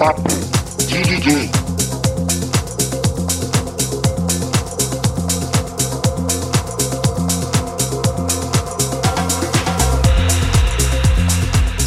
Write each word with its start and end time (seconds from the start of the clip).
Bate-papo 0.00 0.22
de 0.86 1.02
DJ. 1.02 1.50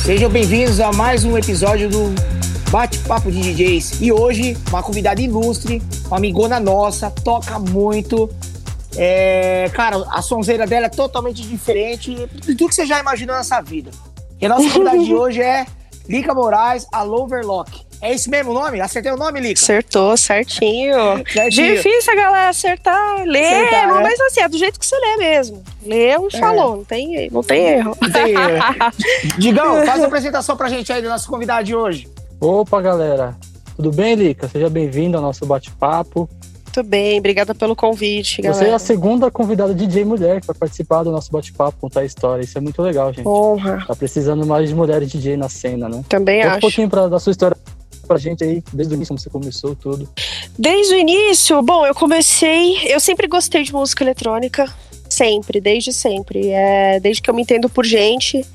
Sejam 0.06 0.30
bem-vindos 0.30 0.80
a 0.80 0.92
mais 0.92 1.26
um 1.26 1.36
episódio 1.36 1.90
do 1.90 2.14
Bate-Papo 2.70 3.32
de 3.32 3.42
DJs. 3.42 4.00
E 4.00 4.12
hoje, 4.12 4.56
uma 4.70 4.84
convidada 4.84 5.20
ilustre, 5.20 5.82
uma 6.06 6.18
amigona 6.18 6.60
nossa, 6.60 7.10
toca 7.10 7.58
muito. 7.58 8.30
É, 8.96 9.72
cara, 9.74 10.06
a 10.12 10.22
sonzeira 10.22 10.68
dela 10.68 10.86
é 10.86 10.90
totalmente 10.90 11.42
diferente 11.42 12.14
de 12.14 12.54
tudo 12.54 12.70
que 12.70 12.76
você 12.76 12.86
já 12.86 13.00
imaginou 13.00 13.36
nessa 13.36 13.60
vida. 13.60 13.90
E 14.40 14.46
a 14.46 14.50
nossa 14.50 14.70
convidada 14.70 15.00
de 15.00 15.16
hoje 15.16 15.42
é 15.42 15.66
Lica 16.08 16.32
Moraes, 16.36 16.86
a 16.92 17.02
Loverlock. 17.02 17.92
É 18.04 18.14
esse 18.14 18.30
mesmo 18.30 18.52
o 18.52 18.54
nome? 18.54 18.82
Acertei 18.82 19.10
o 19.14 19.16
nome, 19.16 19.40
Lica? 19.40 19.62
Acertou, 19.62 20.18
certinho. 20.18 20.94
Certinho. 21.32 21.78
Difícil 21.78 22.12
a 22.12 22.16
galera 22.18 22.50
acertar. 22.50 23.24
Lê, 23.26 23.40
Acertar, 23.46 23.88
não, 23.88 23.96
né? 23.96 24.04
mas 24.04 24.20
assim, 24.20 24.42
é 24.42 24.50
do 24.50 24.58
jeito 24.58 24.78
que 24.78 24.86
você 24.86 24.98
lê 24.98 25.16
mesmo. 25.16 25.64
Leu 25.86 26.28
e 26.28 26.38
falou, 26.38 26.76
não 26.76 26.84
tem, 26.84 27.30
não 27.32 27.42
tem 27.42 27.66
erro. 27.66 27.96
Não 28.02 28.12
tem 28.12 28.32
erro. 28.34 28.64
Digão, 29.40 29.86
faz 29.86 30.00
uma 30.00 30.08
apresentação 30.08 30.58
pra 30.58 30.68
gente 30.68 30.92
aí 30.92 31.02
do 31.02 31.08
nosso 31.08 31.30
convidado 31.30 31.64
de 31.64 31.74
hoje. 31.74 32.10
Opa, 32.42 32.82
galera. 32.82 33.38
Tudo 33.78 33.90
bem, 33.90 34.16
Lica? 34.16 34.50
Seja 34.50 34.70
bem-vindo 34.70 35.16
ao 35.16 35.24
nosso 35.24 35.46
bate-papo. 35.46 36.30
Muito 36.76 36.90
bem, 36.90 37.20
obrigada 37.20 37.56
pelo 37.56 37.76
convite, 37.76 38.42
Você 38.42 38.48
é 38.48 38.52
galera. 38.52 38.76
a 38.76 38.80
segunda 38.80 39.32
convidada 39.32 39.74
DJ 39.74 40.04
mulher 40.04 40.42
que 40.42 40.48
vai 40.48 40.56
participar 40.56 41.04
do 41.04 41.12
nosso 41.12 41.32
bate-papo, 41.32 41.78
contar 41.80 42.02
a 42.02 42.06
história. 42.06 42.44
Isso 42.44 42.58
é 42.58 42.62
muito 42.62 42.82
legal, 42.82 43.14
gente. 43.14 43.26
Honra, 43.28 43.86
Tá 43.88 43.96
precisando 43.96 44.46
mais 44.46 44.68
de 44.68 44.76
mulheres 44.76 45.10
DJ 45.10 45.38
na 45.38 45.48
cena, 45.48 45.88
né? 45.88 46.04
também 46.10 46.38
Conta 46.42 46.48
um 46.48 46.52
acho. 46.54 46.62
pouquinho 46.62 46.90
pra, 46.90 47.08
da 47.08 47.20
sua 47.20 47.32
história 47.32 47.56
pra 48.08 48.18
gente 48.18 48.44
aí, 48.44 48.64
desde 48.72 48.94
o 48.94 48.96
início, 48.96 49.10
como 49.10 49.20
você 49.20 49.30
começou, 49.30 49.76
tudo. 49.76 50.10
Desde 50.58 50.94
o 50.94 50.98
início, 50.98 51.62
bom, 51.62 51.86
eu 51.86 51.96
comecei. 51.96 52.78
Eu 52.86 53.00
sempre 53.00 53.28
gostei 53.28 53.64
de 53.64 53.74
música 53.74 54.04
eletrônica. 54.04 54.72
Sempre, 55.10 55.62
desde 55.62 55.94
sempre. 55.94 56.50
É, 56.50 57.00
desde 57.00 57.22
que 57.22 57.30
eu 57.30 57.34
me 57.34 57.42
entendo 57.42 57.70
por 57.70 57.86
gente. 57.86 58.46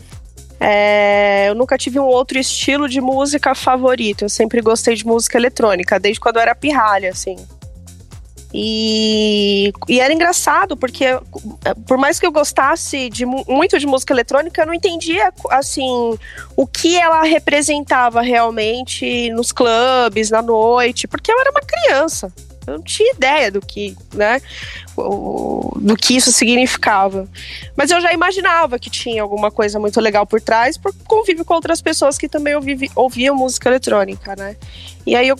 é, 0.60 1.48
eu 1.48 1.54
nunca 1.54 1.78
tive 1.78 2.00
um 2.00 2.06
outro 2.06 2.38
estilo 2.38 2.88
de 2.88 3.00
música 3.00 3.54
favorito. 3.54 4.22
Eu 4.22 4.28
sempre 4.28 4.60
gostei 4.60 4.94
de 4.94 5.06
música 5.06 5.38
eletrônica, 5.38 5.98
desde 6.00 6.20
quando 6.20 6.36
eu 6.36 6.42
era 6.42 6.54
pirralha, 6.54 7.10
assim. 7.10 7.36
E, 8.52 9.72
e 9.88 10.00
era 10.00 10.12
engraçado, 10.12 10.76
porque 10.76 11.04
por 11.86 11.98
mais 11.98 12.18
que 12.18 12.26
eu 12.26 12.32
gostasse 12.32 13.10
de, 13.10 13.26
mu- 13.26 13.44
muito 13.46 13.78
de 13.78 13.86
música 13.86 14.12
eletrônica, 14.14 14.62
eu 14.62 14.66
não 14.66 14.72
entendia, 14.74 15.32
assim, 15.50 16.18
o 16.56 16.66
que 16.66 16.96
ela 16.96 17.22
representava 17.24 18.22
realmente 18.22 19.30
nos 19.30 19.52
clubes, 19.52 20.30
na 20.30 20.40
noite, 20.40 21.06
porque 21.06 21.30
eu 21.30 21.38
era 21.38 21.50
uma 21.50 21.60
criança. 21.60 22.32
Eu 22.68 22.78
não 22.78 22.84
tinha 22.84 23.12
ideia 23.12 23.50
do 23.50 23.60
que, 23.60 23.96
né, 24.14 24.40
do 24.96 25.96
que 25.96 26.16
isso 26.16 26.30
significava. 26.32 27.28
Mas 27.76 27.90
eu 27.90 28.00
já 28.00 28.12
imaginava 28.12 28.78
que 28.78 28.90
tinha 28.90 29.22
alguma 29.22 29.50
coisa 29.50 29.78
muito 29.78 30.00
legal 30.00 30.26
por 30.26 30.40
trás, 30.40 30.76
por 30.76 30.92
convívio 31.06 31.44
com 31.44 31.54
outras 31.54 31.80
pessoas 31.80 32.18
que 32.18 32.28
também 32.28 32.54
ouvi- 32.54 32.90
ouviam 32.94 33.34
música 33.36 33.68
eletrônica, 33.68 34.34
né? 34.36 34.56
E 35.06 35.14
aí 35.16 35.28
eu 35.28 35.38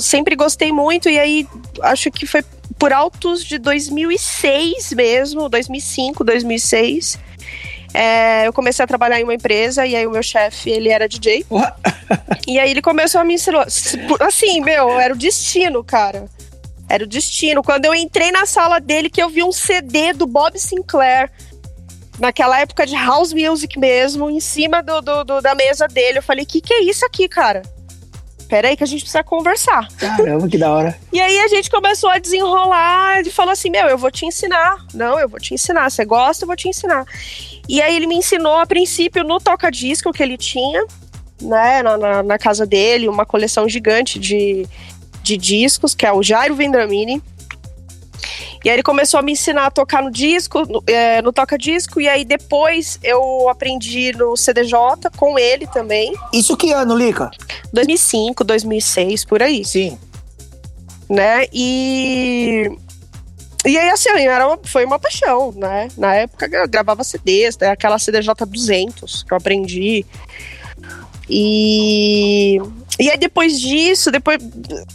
sempre 0.00 0.36
gostei 0.36 0.72
muito, 0.72 1.08
e 1.08 1.18
aí 1.18 1.46
acho 1.82 2.10
que 2.10 2.26
foi 2.26 2.42
por 2.78 2.92
altos 2.92 3.44
de 3.44 3.58
2006 3.58 4.92
mesmo, 4.92 5.48
2005, 5.48 6.22
2006. 6.24 7.18
é, 7.92 8.46
eu 8.46 8.52
comecei 8.52 8.84
a 8.84 8.86
trabalhar 8.86 9.20
em 9.20 9.24
uma 9.24 9.34
empresa 9.34 9.84
e 9.84 9.96
aí 9.96 10.06
o 10.06 10.10
meu 10.12 10.22
chefe, 10.22 10.70
ele 10.70 10.88
era 10.90 11.08
DJ. 11.08 11.44
E 12.46 12.58
aí 12.58 12.70
ele 12.70 12.80
começou 12.80 13.20
a 13.20 13.24
me 13.24 13.34
ensinar. 13.34 13.66
Assim, 14.20 14.60
meu, 14.60 14.98
era 14.98 15.12
o 15.12 15.16
destino, 15.16 15.82
cara. 15.82 16.26
Era 16.90 17.04
o 17.04 17.06
destino. 17.06 17.62
Quando 17.62 17.84
eu 17.84 17.94
entrei 17.94 18.32
na 18.32 18.44
sala 18.44 18.80
dele, 18.80 19.08
que 19.08 19.22
eu 19.22 19.28
vi 19.30 19.42
um 19.44 19.52
CD 19.52 20.12
do 20.12 20.26
Bob 20.26 20.58
Sinclair, 20.58 21.30
naquela 22.18 22.60
época 22.60 22.84
de 22.86 22.94
house 22.96 23.32
music 23.32 23.78
mesmo, 23.78 24.28
em 24.28 24.40
cima 24.40 24.82
do, 24.82 25.00
do- 25.00 25.24
do- 25.24 25.40
da 25.40 25.54
mesa 25.54 25.86
dele, 25.86 26.18
eu 26.18 26.22
falei: 26.22 26.44
que 26.44 26.60
que 26.60 26.74
é 26.74 26.82
isso 26.82 27.06
aqui, 27.06 27.28
cara? 27.28 27.62
Peraí, 28.48 28.76
que 28.76 28.82
a 28.82 28.86
gente 28.86 29.02
precisa 29.02 29.22
conversar. 29.22 29.86
Caramba, 29.96 30.48
que 30.48 30.58
da 30.58 30.72
hora. 30.72 30.98
E 31.12 31.20
aí 31.20 31.38
a 31.38 31.46
gente 31.46 31.70
começou 31.70 32.10
a 32.10 32.18
desenrolar 32.18 33.20
e 33.20 33.30
falou 33.30 33.52
assim: 33.52 33.70
Meu, 33.70 33.86
eu 33.86 33.96
vou 33.96 34.10
te 34.10 34.26
ensinar. 34.26 34.76
Não, 34.92 35.18
eu 35.20 35.28
vou 35.28 35.38
te 35.38 35.54
ensinar. 35.54 35.88
Você 35.88 36.04
gosta, 36.04 36.42
eu 36.42 36.48
vou 36.48 36.56
te 36.56 36.68
ensinar. 36.68 37.04
E 37.68 37.80
aí 37.80 37.94
ele 37.94 38.08
me 38.08 38.16
ensinou, 38.16 38.56
a 38.58 38.66
princípio, 38.66 39.22
no 39.22 39.38
toca-disco 39.38 40.12
que 40.12 40.20
ele 40.20 40.36
tinha, 40.36 40.84
né, 41.40 41.80
na, 41.84 41.96
na, 41.96 42.22
na 42.24 42.38
casa 42.38 42.66
dele, 42.66 43.08
uma 43.08 43.24
coleção 43.24 43.68
gigante 43.68 44.18
de, 44.18 44.66
de 45.30 45.36
discos, 45.36 45.94
que 45.94 46.04
é 46.06 46.12
o 46.12 46.22
Jairo 46.22 46.54
Vendramini. 46.54 47.22
E 48.62 48.68
aí 48.68 48.76
ele 48.76 48.82
começou 48.82 49.18
a 49.18 49.22
me 49.22 49.32
ensinar 49.32 49.66
a 49.66 49.70
tocar 49.70 50.02
no 50.02 50.10
disco, 50.10 50.66
no, 50.70 50.82
é, 50.86 51.22
no 51.22 51.32
toca-disco, 51.32 51.98
e 51.98 52.06
aí 52.06 52.26
depois 52.26 52.98
eu 53.02 53.48
aprendi 53.48 54.12
no 54.12 54.36
CDJ 54.36 54.76
com 55.16 55.38
ele 55.38 55.66
também. 55.66 56.12
Isso 56.32 56.54
que 56.58 56.70
ano, 56.72 56.94
Lica? 56.94 57.30
2005, 57.72 58.44
2006, 58.44 59.24
por 59.24 59.42
aí 59.42 59.64
Sim. 59.64 59.98
né? 61.08 61.46
E. 61.52 62.70
E 63.66 63.76
aí, 63.76 63.90
assim, 63.90 64.08
era 64.10 64.46
uma- 64.46 64.58
foi 64.64 64.84
uma 64.86 64.98
paixão, 64.98 65.52
né? 65.56 65.88
Na 65.96 66.14
época 66.14 66.46
eu 66.50 66.66
gravava 66.68 67.02
CDs, 67.04 67.56
né? 67.58 67.68
aquela 67.68 67.98
CDJ 67.98 68.44
200 68.46 69.22
que 69.22 69.32
eu 69.32 69.36
aprendi. 69.38 70.04
E. 71.28 72.58
E 73.00 73.10
aí, 73.10 73.16
depois 73.16 73.58
disso, 73.58 74.10
depois. 74.10 74.38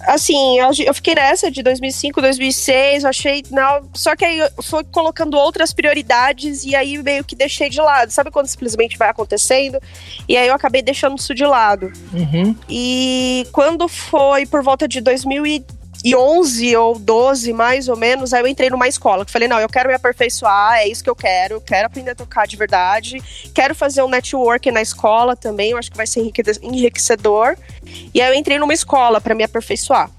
Assim, 0.02 0.60
eu, 0.60 0.70
eu 0.86 0.94
fiquei 0.94 1.16
nessa 1.16 1.50
de 1.50 1.64
2005, 1.64 2.22
2006, 2.22 3.04
eu 3.04 3.10
achei. 3.10 3.44
Não, 3.50 3.90
só 3.94 4.16
que 4.16 4.24
aí 4.24 4.38
eu 4.38 4.50
fui 4.62 4.84
colocando 4.84 5.36
outras 5.36 5.74
prioridades 5.74 6.64
e 6.64 6.76
aí 6.76 7.02
meio 7.02 7.24
que 7.24 7.36
deixei 7.36 7.70
de 7.70 7.82
lado. 7.82 8.12
Sabe 8.12 8.30
quando 8.30 8.48
simplesmente 8.48 8.98
vai 8.98 9.10
acontecendo? 9.10 9.80
E 10.30 10.38
aí 10.38 10.48
eu 10.48 10.54
acabei 10.54 10.84
deixando 10.84 11.18
isso 11.18 11.34
de 11.34 11.46
lado. 11.46 11.92
Uhum. 12.14 12.56
E 12.70 13.48
quando 13.52 13.88
foi 13.88 14.46
por 14.46 14.62
volta 14.62 14.88
de 14.88 15.02
2011 16.12 16.76
ou 16.78 17.00
12, 17.00 17.52
mais 17.54 17.88
ou 17.90 17.96
menos, 17.98 18.34
aí 18.34 18.42
eu 18.42 18.48
entrei 18.48 18.70
numa 18.70 18.88
escola. 18.88 19.26
Que 19.26 19.32
falei, 19.32 19.48
não, 19.48 19.60
eu 19.60 19.68
quero 19.68 19.90
me 19.90 19.96
aperfeiçoar, 19.96 20.76
é 20.78 20.88
isso 20.88 21.04
que 21.04 21.10
eu 21.10 21.16
quero. 21.16 21.60
Quero 21.62 21.88
aprender 21.88 22.12
a 22.12 22.16
tocar 22.16 22.46
de 22.46 22.56
verdade. 22.56 23.18
Quero 23.54 23.74
fazer 23.74 24.04
um 24.04 24.08
network 24.08 24.70
na 24.72 24.82
escola 24.82 25.36
também, 25.36 25.72
eu 25.72 25.78
acho 25.78 25.90
que 25.90 25.98
vai 25.98 26.06
ser 26.08 26.20
enrique- 26.22 26.44
enriquecedor. 26.62 27.58
E 28.14 28.22
aí 28.22 28.32
eu 28.32 28.36
entrei 28.38 28.60
numa 28.60 28.74
escola 28.74 29.20
para 29.20 29.34
me 29.34 29.44
aperfeiçoar. 29.44 30.10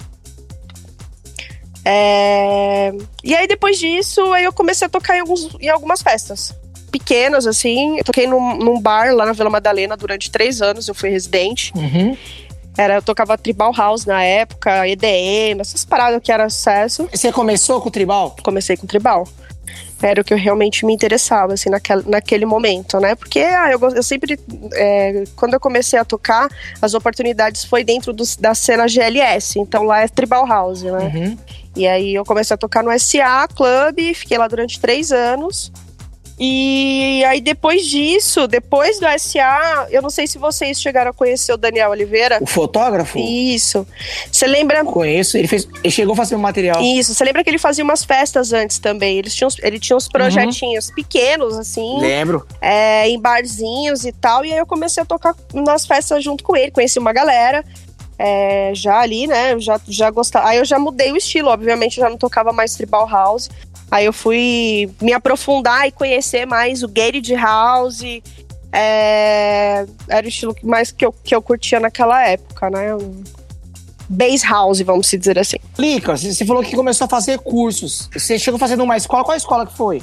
É, 1.85 2.93
E 3.23 3.35
aí 3.35 3.47
depois 3.47 3.79
disso, 3.79 4.21
aí 4.33 4.43
eu 4.45 4.53
comecei 4.53 4.87
a 4.87 4.91
tocar 4.91 5.17
em, 5.17 5.21
alguns, 5.21 5.55
em 5.61 5.69
algumas 5.69 6.03
festas. 6.03 6.53
Pequenas, 6.91 7.47
assim. 7.47 7.99
Eu 7.99 8.05
toquei 8.05 8.27
num, 8.27 8.57
num 8.57 8.81
bar 8.81 9.15
lá 9.15 9.25
na 9.27 9.33
Vila 9.33 9.51
Madalena 9.51 9.97
durante 9.97 10.31
três 10.31 10.61
anos, 10.63 10.89
eu 10.89 10.95
fui 10.95 11.11
residente. 11.11 11.73
Uhum. 11.77 12.17
Era, 12.77 12.97
eu 12.97 13.03
tocava 13.03 13.39
Tribal 13.39 13.73
House 13.73 14.05
na 14.05 14.23
época, 14.23 14.87
EDM, 14.87 15.61
essas 15.61 15.85
paradas 15.85 16.21
que 16.23 16.31
era 16.31 16.49
sucesso. 16.51 17.09
Você 17.13 17.33
começou 17.33 17.81
com 17.81 17.89
o 17.89 17.93
tribal? 17.93 18.37
Comecei 18.43 18.77
com 18.77 18.87
Tribal. 18.87 19.27
Era 20.03 20.21
o 20.21 20.25
que 20.25 20.35
eu 20.35 20.39
realmente 20.39 20.85
me 20.85 20.93
interessava, 20.93 21.55
assim, 21.55 21.71
naquele, 21.71 22.03
naquele 22.07 22.45
momento, 22.45 23.01
né? 23.01 23.15
Porque 23.15 23.41
ah, 23.41 23.71
eu, 23.71 23.81
eu 23.81 24.03
sempre. 24.03 24.39
é, 24.75 25.25
quando 25.35 25.55
eu 25.55 25.61
comecei 25.61 25.99
a 25.99 26.05
tocar, 26.05 26.49
as 26.83 26.93
oportunidades 26.93 27.65
foi 27.65 27.83
dentro 27.83 28.13
dos- 28.13 28.37
da 28.37 28.55
cena 28.55 28.87
GLS. 28.87 29.59
Então 29.59 29.85
lá 29.85 30.03
é 30.03 30.09
Tribal 30.09 30.47
House, 30.47 30.83
né? 30.83 30.93
Uhum. 31.15 31.39
E 31.75 31.87
aí 31.87 32.15
eu 32.15 32.25
comecei 32.27 32.53
a 32.55 32.59
tocar 32.59 32.83
no 32.85 32.91
SA 32.99 33.49
Club, 33.49 34.15
fiquei 34.15 34.37
lá 34.37 34.47
durante 34.47 34.79
três 34.79 35.11
anos. 35.13 35.73
E 36.39 37.25
aí 37.25 37.41
depois 37.41 37.87
disso, 37.87 38.47
depois 38.47 39.01
do 39.01 39.07
SA, 39.19 39.87
eu 39.91 40.03
não 40.03 40.10
sei 40.10 40.27
se 40.27 40.37
vocês 40.37 40.81
chegaram 40.81 41.10
a 41.10 41.15
conhecer 41.15 41.53
o 41.53 41.57
Daniel 41.57 41.91
Oliveira. 41.91 42.39
O 42.43 42.47
fotógrafo? 42.47 43.19
Isso. 43.19 43.87
Você 44.31 44.47
lembra? 44.47 44.84
Conheço. 44.84 45.39
Ele, 45.39 45.49
fez, 45.49 45.66
ele 45.83 45.91
chegou 45.91 46.13
a 46.13 46.16
fazer 46.16 46.37
um 46.37 46.39
material. 46.41 46.83
Isso. 46.83 47.15
Você 47.15 47.25
lembra 47.25 47.43
que 47.43 47.49
ele 47.49 47.59
fazia 47.59 47.83
umas 47.83 48.05
festas 48.05 48.53
antes 48.53 48.78
também? 48.78 49.16
Eles 49.16 49.34
tinham, 49.34 49.49
ele 49.63 49.81
tinha 49.81 49.97
uns 49.97 50.09
projetinhos 50.09 50.91
pequenos, 50.91 51.57
assim, 51.57 52.01
Lembro. 52.01 52.47
é, 52.60 53.09
em 53.09 53.19
barzinhos 53.19 54.05
e 54.05 54.13
tal. 54.13 54.45
E 54.45 54.53
aí 54.53 54.59
eu 54.59 54.66
comecei 54.66 55.03
a 55.03 55.07
tocar 55.07 55.34
nas 55.55 55.87
festas 55.87 56.22
junto 56.22 56.45
com 56.45 56.55
ele. 56.55 56.71
Conheci 56.71 56.99
uma 56.99 57.13
galera. 57.15 57.65
é, 58.19 58.72
já 58.75 59.01
ali, 59.01 59.27
né? 59.27 59.59
Já, 59.59 59.78
já 59.87 60.10
gostava. 60.10 60.49
Aí 60.49 60.59
eu 60.59 60.65
já 60.65 60.78
mudei 60.78 61.13
o 61.13 61.16
estilo, 61.16 61.51
obviamente, 61.51 61.99
eu 61.99 62.05
já 62.05 62.10
não 62.10 62.16
tocava 62.16 62.51
mais 62.53 62.75
tribal 62.75 63.07
house. 63.07 63.51
Aí 63.91 64.04
eu 64.04 64.12
fui 64.12 64.91
me 65.00 65.12
aprofundar 65.12 65.86
e 65.86 65.92
conhecer 65.92 66.47
mais 66.47 66.83
o 66.83 66.88
Garage 66.88 67.34
House. 67.34 68.03
É, 68.72 69.86
era 70.09 70.27
o 70.27 70.28
estilo 70.28 70.54
que 70.54 70.66
mais 70.66 70.91
que 70.91 71.06
eu, 71.06 71.12
que 71.12 71.34
eu 71.34 71.41
curtia 71.41 71.80
naquela 71.80 72.27
época, 72.27 72.68
né? 72.68 72.94
Um 72.94 73.22
Bass 74.09 74.42
House, 74.44 74.80
vamos 74.83 75.06
se 75.09 75.18
dizer 75.18 75.38
assim. 75.38 75.56
Lica, 75.78 76.16
você 76.16 76.44
falou 76.44 76.62
que 76.62 76.77
começou 76.77 77.06
a 77.06 77.09
fazer 77.09 77.38
cursos. 77.38 78.09
Você 78.12 78.38
chegou 78.38 78.59
fazendo 78.59 78.83
uma 78.83 78.97
escola. 78.97 79.24
Qual 79.24 79.36
escola 79.36 79.66
que 79.66 79.77
foi? 79.77 80.03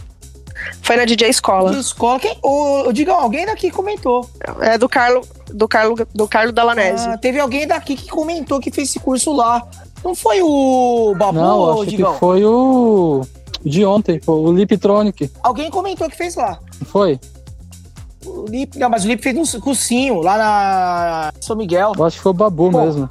Foi 0.82 0.96
na 0.96 1.06
DJ 1.06 1.30
Escola. 1.30 1.72
De 1.72 1.80
escola. 1.80 2.20
Quem, 2.20 2.38
o, 2.42 2.88
o, 2.88 2.94
diga, 2.94 3.14
alguém 3.14 3.46
daqui 3.46 3.70
comentou. 3.72 4.30
É 4.62 4.78
do 4.78 4.88
Carlo, 4.88 5.22
do 5.52 5.68
Carlo, 5.68 5.96
do 6.14 6.28
Carlo 6.28 6.52
Dalanese. 6.52 7.08
Ah, 7.08 7.18
teve 7.18 7.40
alguém 7.40 7.68
daqui 7.68 7.96
que 7.96 8.10
comentou 8.10 8.60
que 8.60 8.72
fez 8.72 8.90
esse 8.90 9.00
curso 9.00 9.34
lá. 9.34 9.66
Não 10.04 10.14
foi 10.14 10.42
o 10.42 11.14
Babu, 11.18 11.40
Não, 11.40 11.72
acho 11.72 11.86
Digão? 11.86 12.14
que 12.14 12.20
foi 12.20 12.44
o 12.44 13.22
de 13.66 13.86
ontem, 13.86 14.20
pô, 14.20 14.34
o 14.34 14.52
Liptronic. 14.52 15.32
Alguém 15.42 15.70
comentou 15.70 16.10
que 16.10 16.18
fez 16.18 16.36
lá. 16.36 16.60
Foi? 16.86 17.20
O 18.26 18.46
Lip, 18.46 18.78
não, 18.78 18.90
mas 18.90 19.04
o 19.04 19.08
Lip 19.08 19.22
fez 19.22 19.56
um 19.56 19.60
cursinho 19.60 20.22
lá 20.22 20.38
na 20.38 21.34
São 21.42 21.56
Miguel. 21.56 21.94
Eu 21.98 22.06
acho 22.06 22.18
que 22.18 22.24
foi 22.24 22.32
o 22.32 22.36
Babu 22.36 22.72
Pô, 22.72 22.82
mesmo. 22.82 23.10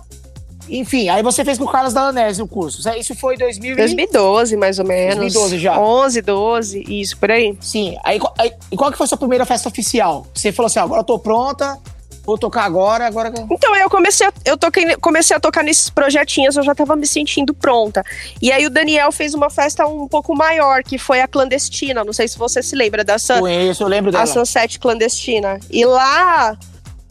Enfim, 0.68 1.08
aí 1.08 1.22
você 1.22 1.44
fez 1.44 1.58
com 1.58 1.64
o 1.64 1.70
Carlos 1.70 1.92
Dalanese 1.92 2.40
o 2.40 2.46
curso. 2.46 2.88
Isso 2.96 3.14
foi 3.14 3.34
em 3.34 3.38
2000 3.38 3.72
e... 3.72 3.76
2012, 3.76 4.56
mais 4.56 4.78
ou 4.78 4.86
menos. 4.86 5.16
2012 5.16 5.58
já. 5.58 5.78
11, 5.78 6.22
12, 6.22 6.84
isso, 6.88 7.16
por 7.18 7.30
aí. 7.30 7.56
Sim. 7.60 7.96
Aí, 8.04 8.18
aí, 8.38 8.52
e 8.70 8.76
qual 8.76 8.90
que 8.90 8.96
foi 8.96 9.04
a 9.04 9.08
sua 9.08 9.18
primeira 9.18 9.44
festa 9.44 9.68
oficial? 9.68 10.26
Você 10.32 10.52
falou 10.52 10.68
assim, 10.68 10.78
ó, 10.78 10.84
agora 10.84 11.00
eu 11.00 11.04
tô 11.04 11.18
pronta, 11.18 11.78
vou 12.24 12.38
tocar 12.38 12.64
agora, 12.64 13.06
agora... 13.06 13.32
Então, 13.50 13.74
eu 13.76 13.90
comecei 13.90 14.26
a, 14.26 14.32
eu 14.44 14.56
toquei, 14.56 14.96
comecei 14.96 15.36
a 15.36 15.40
tocar 15.40 15.62
nesses 15.62 15.90
projetinhos, 15.90 16.56
eu 16.56 16.62
já 16.62 16.74
tava 16.74 16.94
me 16.94 17.06
sentindo 17.06 17.52
pronta. 17.52 18.04
E 18.40 18.52
aí 18.52 18.64
o 18.66 18.70
Daniel 18.70 19.10
fez 19.10 19.34
uma 19.34 19.50
festa 19.50 19.86
um 19.86 20.06
pouco 20.06 20.34
maior, 20.34 20.82
que 20.82 20.98
foi 20.98 21.20
a 21.20 21.28
clandestina. 21.28 22.04
Não 22.04 22.12
sei 22.12 22.28
se 22.28 22.38
você 22.38 22.62
se 22.62 22.76
lembra 22.76 23.04
da 23.04 23.18
Sun, 23.18 23.40
Conheço, 23.40 23.82
eu 23.82 23.88
lembro 23.88 24.12
dela. 24.12 24.24
a 24.24 24.26
Sunset 24.26 24.78
Clandestina. 24.78 25.58
E 25.70 25.84
lá, 25.84 26.56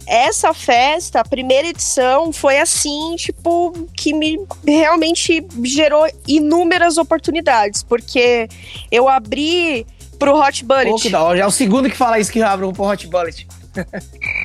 essa 0.07 0.53
festa, 0.53 1.19
a 1.19 1.23
primeira 1.23 1.67
edição, 1.67 2.31
foi 2.31 2.57
assim, 2.57 3.15
tipo, 3.17 3.73
que 3.95 4.13
me 4.13 4.39
realmente 4.65 5.45
gerou 5.63 6.07
inúmeras 6.27 6.97
oportunidades. 6.97 7.83
Porque 7.83 8.47
eu 8.91 9.09
abri 9.09 9.85
pro 10.17 10.39
Hot 10.39 10.63
Bullet. 10.63 10.91
Pô, 10.91 10.97
que 10.97 11.09
da 11.09 11.23
hora. 11.23 11.37
Já 11.37 11.43
é 11.43 11.47
o 11.47 11.51
segundo 11.51 11.89
que 11.89 11.97
fala 11.97 12.19
isso 12.19 12.31
que 12.31 12.41
abre 12.41 12.71
pro 12.71 12.83
Hot 12.83 13.07
Bullet. 13.07 13.47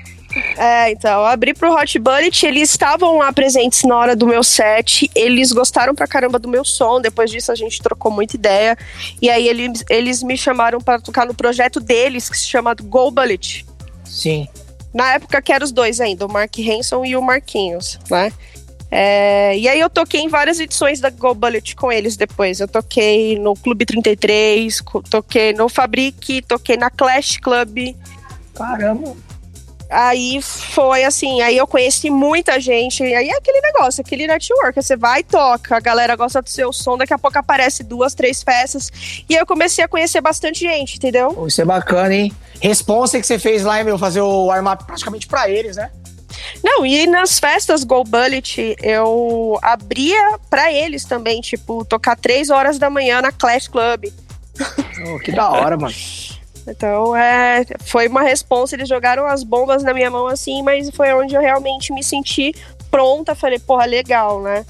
É, 0.57 0.91
então, 0.91 1.21
eu 1.21 1.27
abri 1.27 1.55
pro 1.55 1.73
Hot 1.75 1.99
Bullet, 1.99 2.47
eles 2.47 2.71
estavam 2.71 3.19
lá 3.19 3.33
presentes 3.33 3.83
na 3.85 3.97
hora 3.97 4.15
do 4.17 4.27
meu 4.27 4.43
set, 4.43 5.11
eles 5.15 5.53
gostaram 5.53 5.95
pra 5.95 6.07
caramba 6.07 6.39
do 6.39 6.49
meu 6.49 6.65
som, 6.65 7.01
depois 7.01 7.31
disso 7.31 7.51
a 7.53 7.55
gente 7.55 7.81
trocou 7.83 8.11
muita 8.11 8.37
ideia, 8.37 8.77
e 9.21 9.29
aí 9.31 9.49
eles, 9.49 9.85
eles 9.89 10.23
me 10.23 10.37
chamaram 10.37 10.81
para 10.81 11.01
tocar 11.01 11.27
no 11.27 11.35
projeto 11.35 11.81
deles, 11.81 12.29
que 12.29 12.37
se 12.39 12.47
chama 12.47 12.75
Go 12.75 13.11
Bullet. 13.11 13.65
Sim. 14.05 14.47
Na 14.95 15.15
época 15.15 15.41
que 15.43 15.53
eram 15.53 15.65
os 15.65 15.73
dois 15.73 16.01
ainda, 16.01 16.25
o 16.27 16.33
Mark 16.33 16.55
Hanson 16.59 17.05
e 17.05 17.17
o 17.17 17.23
Marquinhos, 17.23 17.99
né? 18.11 18.33
É, 18.91 19.59
e 19.59 19.69
aí 19.69 19.81
eu 19.81 19.91
toquei 19.91 20.21
em 20.21 20.29
várias 20.29 20.61
edições 20.61 21.01
da 21.01 21.11
Go 21.11 21.35
Bullet 21.35 21.75
com 21.75 21.91
eles 21.91 22.17
depois. 22.17 22.61
Eu 22.61 22.69
toquei 22.69 23.37
no 23.39 23.55
Clube 23.55 23.85
33, 23.85 24.81
co- 24.81 25.03
toquei 25.03 25.53
no 25.53 25.69
Fabric, 25.69 26.41
toquei 26.43 26.77
na 26.77 26.89
Clash 26.89 27.37
Club, 27.39 27.95
Caramba. 28.55 29.15
Aí 29.89 30.43
foi 30.43 31.05
assim, 31.05 31.41
aí 31.43 31.57
eu 31.57 31.67
conheci 31.67 32.11
muita 32.11 32.59
gente, 32.61 33.05
e 33.05 33.15
aí 33.15 33.29
é 33.29 33.37
aquele 33.37 33.61
negócio, 33.61 34.01
aquele 34.01 34.27
network, 34.27 34.83
você 34.83 34.97
vai 34.97 35.21
e 35.21 35.25
toca, 35.25 35.77
a 35.77 35.81
galera 35.81 36.17
gosta 36.17 36.43
do 36.43 36.51
seu 36.51 36.73
som, 36.73 36.99
daqui 36.99 37.15
a 37.15 37.19
pouco 37.19 37.39
aparece 37.39 37.85
duas, 37.85 38.15
três 38.15 38.43
festas, 38.43 38.91
e 39.29 39.35
aí 39.35 39.41
eu 39.41 39.47
comecei 39.47 39.85
a 39.85 39.89
conhecer 39.89 40.21
bastante 40.21 40.61
gente, 40.61 40.97
entendeu? 40.97 41.47
Isso 41.47 41.61
é 41.61 41.65
bacana, 41.65 42.15
hein? 42.15 42.33
Responsa 42.61 43.21
que 43.21 43.27
você 43.27 43.39
fez 43.39 43.63
lá, 43.63 43.79
hein, 43.79 43.85
meu, 43.85 43.97
fazer 43.97 44.21
o 44.21 44.47
warm-up 44.47 44.85
praticamente 44.85 45.29
pra 45.29 45.49
eles, 45.49 45.77
né? 45.77 45.91
Não, 46.65 46.85
e 46.85 47.07
nas 47.07 47.39
festas 47.39 47.85
Go 47.85 48.03
Bullet, 48.03 48.77
eu 48.83 49.59
abria 49.63 50.39
pra 50.51 50.73
eles 50.73 51.05
também, 51.05 51.41
tipo, 51.41 51.85
tocar 51.85 52.17
três 52.17 52.51
horas 52.51 52.79
da 52.79 52.91
manhã 52.91 53.23
na 53.23 53.31
Clash 53.31 53.69
Club. 53.69 54.07
Pô, 54.57 55.19
que 55.21 55.33
da 55.33 55.51
hora, 55.51 55.77
mano. 55.77 55.95
Então, 56.67 57.15
é, 57.15 57.65
foi 57.85 58.09
uma 58.09 58.23
responsa, 58.23 58.75
eles 58.75 58.89
jogaram 58.89 59.27
as 59.27 59.45
bombas 59.45 59.83
na 59.83 59.95
minha 59.95 60.11
mão 60.11 60.27
assim, 60.27 60.63
mas 60.63 60.91
foi 60.91 61.13
onde 61.15 61.35
eu 61.35 61.41
realmente 61.41 61.93
me 61.93 62.03
senti 62.03 62.55
pronta, 62.91 63.35
falei, 63.35 63.59
porra, 63.59 63.85
legal, 63.85 64.41
né? 64.41 64.65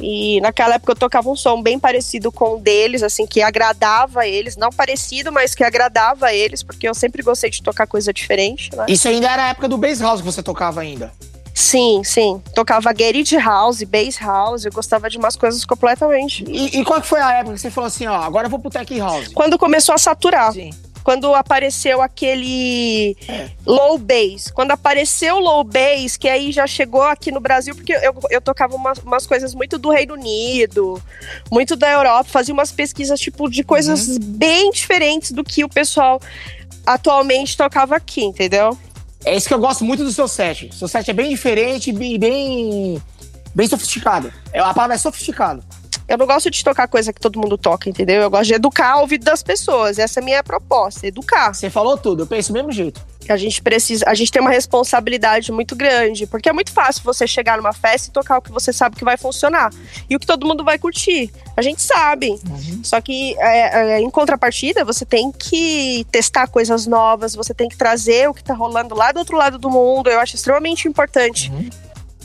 E 0.00 0.40
naquela 0.40 0.74
época 0.74 0.92
eu 0.92 0.96
tocava 0.96 1.30
um 1.30 1.36
som 1.36 1.62
bem 1.62 1.78
parecido 1.78 2.32
com 2.32 2.56
o 2.56 2.60
deles, 2.60 3.02
assim, 3.02 3.26
que 3.26 3.40
agradava 3.40 4.26
eles, 4.26 4.56
não 4.56 4.70
parecido, 4.70 5.30
mas 5.30 5.54
que 5.54 5.62
agradava 5.62 6.32
eles, 6.32 6.62
porque 6.62 6.88
eu 6.88 6.94
sempre 6.94 7.22
gostei 7.22 7.50
de 7.50 7.62
tocar 7.62 7.86
coisa 7.86 8.12
diferente, 8.12 8.74
né? 8.74 8.86
Isso 8.88 9.08
ainda 9.08 9.30
era 9.30 9.44
a 9.44 9.48
época 9.50 9.68
do 9.68 9.78
Bass 9.78 10.00
House 10.00 10.20
que 10.20 10.26
você 10.26 10.42
tocava 10.42 10.80
ainda. 10.80 11.12
Sim, 11.54 12.02
sim. 12.02 12.42
Tocava 12.54 12.92
garage 12.92 13.36
house, 13.36 13.82
bass 13.82 14.16
house, 14.18 14.64
eu 14.64 14.72
gostava 14.72 15.08
de 15.08 15.18
umas 15.18 15.36
coisas 15.36 15.64
completamente. 15.64 16.44
E, 16.48 16.80
e 16.80 16.84
qual 16.84 17.00
que 17.00 17.06
foi 17.06 17.20
a 17.20 17.34
época 17.34 17.54
que 17.54 17.60
você 17.60 17.70
falou 17.70 17.88
assim, 17.88 18.06
ó, 18.06 18.14
agora 18.14 18.46
eu 18.46 18.50
vou 18.50 18.58
pro 18.58 18.70
Tech 18.70 18.98
House? 18.98 19.28
Quando 19.28 19.58
começou 19.58 19.94
a 19.94 19.98
saturar, 19.98 20.52
Sim. 20.52 20.70
Quando 21.02 21.34
apareceu 21.34 22.00
aquele 22.00 23.16
low 23.66 23.98
bass. 23.98 24.50
Quando 24.52 24.70
apareceu 24.70 25.36
o 25.36 25.40
low 25.40 25.64
bass, 25.64 26.16
que 26.16 26.28
aí 26.28 26.52
já 26.52 26.66
chegou 26.66 27.02
aqui 27.02 27.30
no 27.30 27.40
Brasil, 27.40 27.74
porque 27.74 27.92
eu, 27.92 28.14
eu 28.30 28.40
tocava 28.40 28.74
umas, 28.74 28.98
umas 28.98 29.26
coisas 29.26 29.54
muito 29.54 29.78
do 29.78 29.90
Reino 29.90 30.14
Unido, 30.14 31.02
muito 31.50 31.76
da 31.76 31.90
Europa, 31.90 32.24
fazia 32.24 32.54
umas 32.54 32.72
pesquisas 32.72 33.20
tipo 33.20 33.48
de 33.50 33.62
coisas 33.62 34.18
bem 34.18 34.70
diferentes 34.70 35.32
do 35.32 35.44
que 35.44 35.64
o 35.64 35.68
pessoal 35.68 36.20
atualmente 36.86 37.56
tocava 37.56 37.96
aqui, 37.96 38.24
entendeu? 38.24 38.76
É 39.24 39.36
isso 39.36 39.46
que 39.46 39.54
eu 39.54 39.58
gosto 39.58 39.84
muito 39.84 40.02
do 40.04 40.12
seu 40.12 40.26
set. 40.26 40.70
Seu 40.74 40.88
set 40.88 41.08
é 41.08 41.12
bem 41.12 41.30
diferente 41.30 41.90
e 41.90 42.18
bem, 42.18 43.00
bem 43.54 43.68
sofisticado. 43.68 44.32
É, 44.52 44.58
A 44.58 44.74
palavra 44.74 44.94
é 44.94 44.98
sofisticado. 44.98 45.62
Eu 46.12 46.18
não 46.18 46.26
gosto 46.26 46.50
de 46.50 46.62
tocar 46.62 46.86
coisa 46.88 47.10
que 47.10 47.18
todo 47.18 47.40
mundo 47.40 47.56
toca, 47.56 47.88
entendeu? 47.88 48.20
Eu 48.20 48.28
gosto 48.28 48.48
de 48.48 48.52
educar 48.52 48.98
o 48.98 49.00
ouvido 49.00 49.24
das 49.24 49.42
pessoas. 49.42 49.98
Essa 49.98 50.20
é 50.20 50.22
a 50.22 50.24
minha 50.24 50.44
proposta, 50.44 51.06
educar. 51.06 51.54
Você 51.54 51.70
falou 51.70 51.96
tudo, 51.96 52.24
eu 52.24 52.26
penso 52.26 52.52
do 52.52 52.52
mesmo 52.52 52.70
jeito. 52.70 53.00
A 53.26 53.36
gente 53.38 53.62
precisa, 53.62 54.04
a 54.06 54.12
gente 54.12 54.30
tem 54.30 54.42
uma 54.42 54.50
responsabilidade 54.50 55.50
muito 55.50 55.74
grande, 55.74 56.26
porque 56.26 56.50
é 56.50 56.52
muito 56.52 56.70
fácil 56.70 57.02
você 57.02 57.26
chegar 57.26 57.56
numa 57.56 57.72
festa 57.72 58.08
e 58.08 58.12
tocar 58.12 58.36
o 58.36 58.42
que 58.42 58.52
você 58.52 58.74
sabe 58.74 58.94
que 58.94 59.04
vai 59.04 59.16
funcionar 59.16 59.70
e 60.10 60.14
o 60.14 60.20
que 60.20 60.26
todo 60.26 60.44
mundo 60.44 60.62
vai 60.62 60.78
curtir. 60.78 61.32
A 61.56 61.62
gente 61.62 61.80
sabe. 61.80 62.38
Só 62.82 63.00
que 63.00 63.34
é, 63.38 63.94
é, 63.94 64.00
em 64.00 64.10
contrapartida, 64.10 64.84
você 64.84 65.06
tem 65.06 65.32
que 65.32 66.04
testar 66.10 66.46
coisas 66.46 66.86
novas, 66.86 67.34
você 67.34 67.54
tem 67.54 67.70
que 67.70 67.76
trazer 67.76 68.28
o 68.28 68.34
que 68.34 68.44
tá 68.44 68.52
rolando 68.52 68.94
lá 68.94 69.12
do 69.12 69.18
outro 69.18 69.38
lado 69.38 69.56
do 69.56 69.70
mundo. 69.70 70.10
Eu 70.10 70.20
acho 70.20 70.36
extremamente 70.36 70.86
importante. 70.86 71.50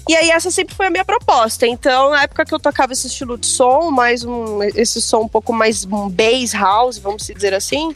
E 0.08 0.16
aí 0.16 0.30
essa 0.32 0.50
sempre 0.50 0.74
foi 0.76 0.88
a 0.88 0.90
minha 0.90 1.04
proposta. 1.06 1.68
Então, 1.68 2.12
na 2.12 2.24
época 2.24 2.46
que 2.46 2.54
eu 2.54 2.60
tocava 2.60 2.94
esse 2.94 3.08
estilo 3.08 3.38
de 3.38 3.46
som, 3.48 3.92
mais 3.92 4.24
um 4.24 4.64
esse 4.64 5.02
som 5.02 5.22
um 5.22 5.28
pouco 5.28 5.52
mais 5.52 5.84
um 5.86 6.10
bass 6.10 6.54
house, 6.54 6.98
vamos 6.98 7.28
dizer 7.28 7.54
assim, 7.54 7.94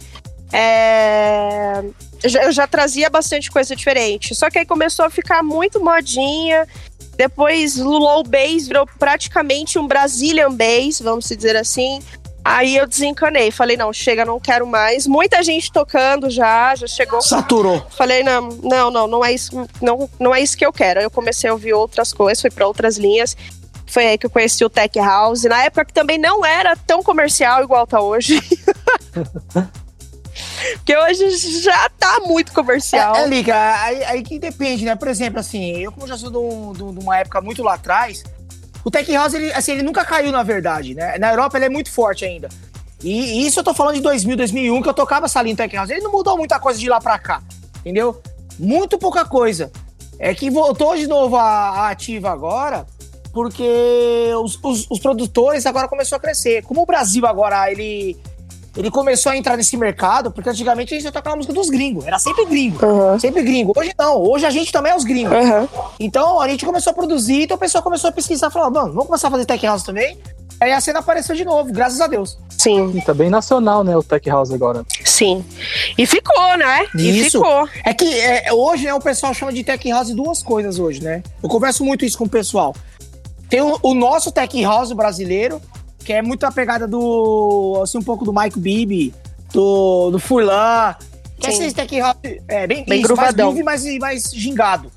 é, 0.52 1.82
eu 2.22 2.30
já- 2.30 2.44
eu 2.44 2.52
já 2.52 2.68
trazia 2.68 3.10
bastante 3.10 3.50
coisa 3.50 3.76
diferente. 3.76 4.36
Só 4.36 4.50
que 4.50 4.60
aí 4.60 4.66
começou 4.66 5.06
a 5.06 5.10
ficar 5.10 5.42
muito 5.42 5.84
modinha. 5.84 6.68
Depois 7.16 7.78
low 7.78 8.24
bass 8.24 8.68
virou 8.68 8.86
praticamente 9.00 9.78
um 9.80 9.88
Brazilian 9.88 10.52
bass, 10.52 11.00
vamos 11.02 11.26
dizer 11.30 11.56
assim. 11.56 12.02
Aí 12.44 12.76
eu 12.76 12.88
desencanei, 12.88 13.52
falei, 13.52 13.78
não, 13.78 13.94
chega, 13.94 14.26
não 14.26 14.40
quero 14.40 14.66
mais. 14.66 15.06
Muita 15.06 15.44
gente 15.44 15.72
tocando 15.72 16.30
já, 16.30 16.74
já 16.76 16.88
chegou. 16.88 17.22
Saturou. 17.22 17.86
Falei, 17.92 18.24
não, 18.24 18.50
não, 18.64 18.90
não, 18.92 19.08
não 19.08 19.24
é 19.26 19.32
isso, 19.32 19.68
não, 19.80 20.10
não 20.20 20.34
é 20.34 20.42
isso 20.42 20.58
que 20.58 20.66
eu 20.66 20.74
quero. 20.74 21.00
Aí 21.00 21.06
eu 21.06 21.12
comecei 21.12 21.50
a 21.50 21.54
ouvir 21.54 21.74
outras 21.74 22.12
coisas, 22.12 22.42
fui 22.42 22.50
para 22.50 22.66
outras 22.68 22.98
linhas. 22.98 23.38
Foi 23.86 24.08
aí 24.08 24.18
que 24.18 24.26
eu 24.26 24.30
conheci 24.30 24.64
o 24.66 24.70
Tech 24.70 24.98
House, 25.00 25.44
na 25.44 25.64
época 25.64 25.86
que 25.86 25.94
também 25.94 26.18
não 26.18 26.44
era 26.46 26.76
tão 26.76 27.04
comercial 27.04 27.62
igual 27.62 27.86
tá 27.86 28.00
hoje. 28.02 28.40
Porque 30.76 30.96
hoje 30.96 31.30
já 31.62 31.90
tá 32.00 32.20
muito 32.26 32.52
comercial. 32.54 33.16
É, 33.16 33.24
é 33.24 33.28
Lica, 33.28 33.82
aí, 33.84 34.04
aí 34.06 34.24
que 34.24 34.40
depende, 34.40 34.86
né? 34.86 34.96
Por 34.96 35.08
exemplo, 35.08 35.40
assim, 35.40 35.78
eu 35.78 35.92
como 35.92 36.08
já 36.08 36.18
sou 36.18 36.32
de, 36.32 36.38
um- 36.38 36.72
de 36.72 36.80
de 36.80 37.04
uma 37.04 37.18
época 37.18 37.42
muito 37.42 37.62
lá 37.64 37.74
atrás, 37.76 38.24
o 38.84 38.92
Tech 38.92 39.12
House, 39.14 39.34
ele, 39.34 39.52
assim, 39.54 39.74
ele 39.74 39.84
nunca 39.84 40.04
caiu, 40.06 40.32
na 40.32 40.44
verdade, 40.44 40.94
né? 40.96 41.18
Na 41.20 41.32
Europa 41.32 41.58
ele 41.58 41.66
é 41.66 41.70
muito 41.70 41.92
forte 41.92 42.26
ainda. 42.26 42.50
E, 43.04 43.42
e 43.42 43.48
isso 43.48 43.60
eu 43.60 43.64
tô 43.64 43.74
falando 43.74 43.96
de 43.96 44.02
2000, 44.02 44.38
2001, 44.38 44.82
que 44.82 44.90
eu 44.90 44.94
tocava 44.94 45.28
do 45.28 45.56
Tech 45.58 45.76
House. 45.76 45.90
Ele 45.90 46.02
não 46.02 46.12
mudou 46.12 46.38
muita 46.38 46.60
coisa 46.60 46.80
de 46.80 46.88
lá 46.90 47.00
pra 47.00 47.18
cá, 47.18 47.42
entendeu? 47.80 48.22
Muito 48.60 48.98
pouca 48.98 49.26
coisa. 49.26 49.72
É 50.20 50.36
que 50.36 50.50
voltou 50.52 50.96
de 50.96 51.08
novo 51.08 51.36
a, 51.36 51.42
a 51.44 51.90
ativa 51.90 52.30
agora, 52.30 52.86
porque 53.34 54.32
os, 54.44 54.60
os- 54.64 54.86
os 54.90 55.00
produtores 55.00 55.66
agora 55.66 55.88
começou 55.88 56.16
a 56.16 56.20
crescer. 56.20 56.62
Como 56.64 56.82
o 56.82 56.86
Brasil 56.86 57.26
agora, 57.26 57.72
ele... 57.72 58.18
Ele 58.76 58.90
começou 58.90 59.32
a 59.32 59.38
entrar 59.38 59.58
nesse 59.58 59.76
mercado, 59.76 60.32
porque 60.32 60.50
antigamente 60.50 60.94
a 60.94 60.98
gente 60.98 61.06
ia 61.06 61.12
tocar 61.12 61.34
a 61.34 61.36
música 61.36 61.54
dos 61.54 61.70
gringos. 61.70 62.06
Era 62.06 62.18
sempre 62.18 62.46
gringo. 62.46 62.86
Aham, 62.86 63.20
Sempre 63.20 63.44
gringo. 63.44 63.74
Hoje 63.76 63.92
não. 64.00 64.18
Hoje 64.18 64.46
a 64.46 64.50
gente 64.50 64.72
também 64.72 64.92
é 64.94 64.96
os 64.96 65.04
gringos. 65.04 65.34
aham. 65.34 65.68
Então 66.00 66.40
a 66.40 66.48
gente 66.48 66.66
começou 66.66 66.92
a 66.92 66.94
produzir, 66.94 67.44
então 67.44 67.58
o 67.58 67.60
pessoal 67.60 67.84
começou 67.84 68.10
a 68.10 68.14
pesquisar, 68.14 68.50
falou, 68.50 68.72
mano, 68.72 68.94
vamos 68.94 69.08
começar 69.08 69.28
a 69.28 69.32
fazer 69.32 69.46
tech 69.46 69.66
house 69.66 69.84
também. 69.84 70.18
Aí 70.60 70.72
a 70.72 70.80
cena 70.80 71.00
apareceu 71.00 71.36
de 71.36 71.44
novo, 71.44 71.74
graças 71.74 72.00
a 72.00 72.06
Deus. 72.08 72.38
Sim, 72.50 72.92
E 72.96 73.02
tá 73.02 73.14
bem 73.16 73.32
nacional, 73.32 73.84
né, 73.84 73.98
o 73.98 74.04
Tech 74.04 74.30
House 74.30 74.52
agora. 74.52 74.86
sim. 75.04 75.44
E 75.98 76.06
ficou, 76.06 76.56
né? 76.56 76.86
E 76.96 77.22
Isso. 77.22 77.40
ficou. 77.40 77.68
É 77.84 77.92
que 77.96 78.06
é, 78.20 78.54
hoje, 78.54 78.86
né, 78.86 78.94
o 78.94 79.00
pessoal 79.00 79.34
chama 79.34 79.52
de 79.52 79.64
tech 79.64 79.90
house 79.90 80.12
duas 80.12 80.44
coisas 80.44 80.78
hoje, 80.78 81.02
né? 81.04 81.24
Eu 81.42 81.50
converso 81.50 81.84
muito 81.84 82.06
isso 82.06 82.16
com 82.20 82.26
o 82.26 82.30
pessoal. 82.30 82.76
Tem 83.50 83.60
o, 83.62 83.80
o 83.82 83.96
nosso 83.96 84.32
tech 84.32 84.62
house 84.64 84.92
brasileiro, 84.92 85.60
que 86.04 86.14
é 86.14 86.22
muito 86.22 86.46
a 86.46 86.52
pegada 86.52 86.88
do, 86.88 87.80
assim, 87.84 87.98
um 87.98 88.04
pouco 88.04 88.26
do 88.26 88.34
Mike 88.34 88.60
Bibi, 88.60 89.14
do, 89.54 90.12
do 90.12 90.20
Furlan. 90.20 90.96
Que 91.40 91.48
é 91.48 91.50
esse 91.50 91.74
tech 91.74 92.00
house 92.00 92.18
é, 92.48 92.68
bem, 92.68 92.86
Bem 92.86 93.02
isso, 93.02 93.16
mais 93.16 93.34
groove, 93.34 93.64
mais, 93.64 93.84
mais 93.98 94.32
gingado. 94.32 94.92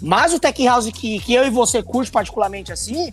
Mas 0.00 0.32
o 0.32 0.38
tech 0.38 0.64
house 0.64 0.90
que, 0.90 1.18
que 1.20 1.34
eu 1.34 1.46
e 1.46 1.50
você 1.50 1.82
curte 1.82 2.10
particularmente 2.10 2.72
assim, 2.72 3.12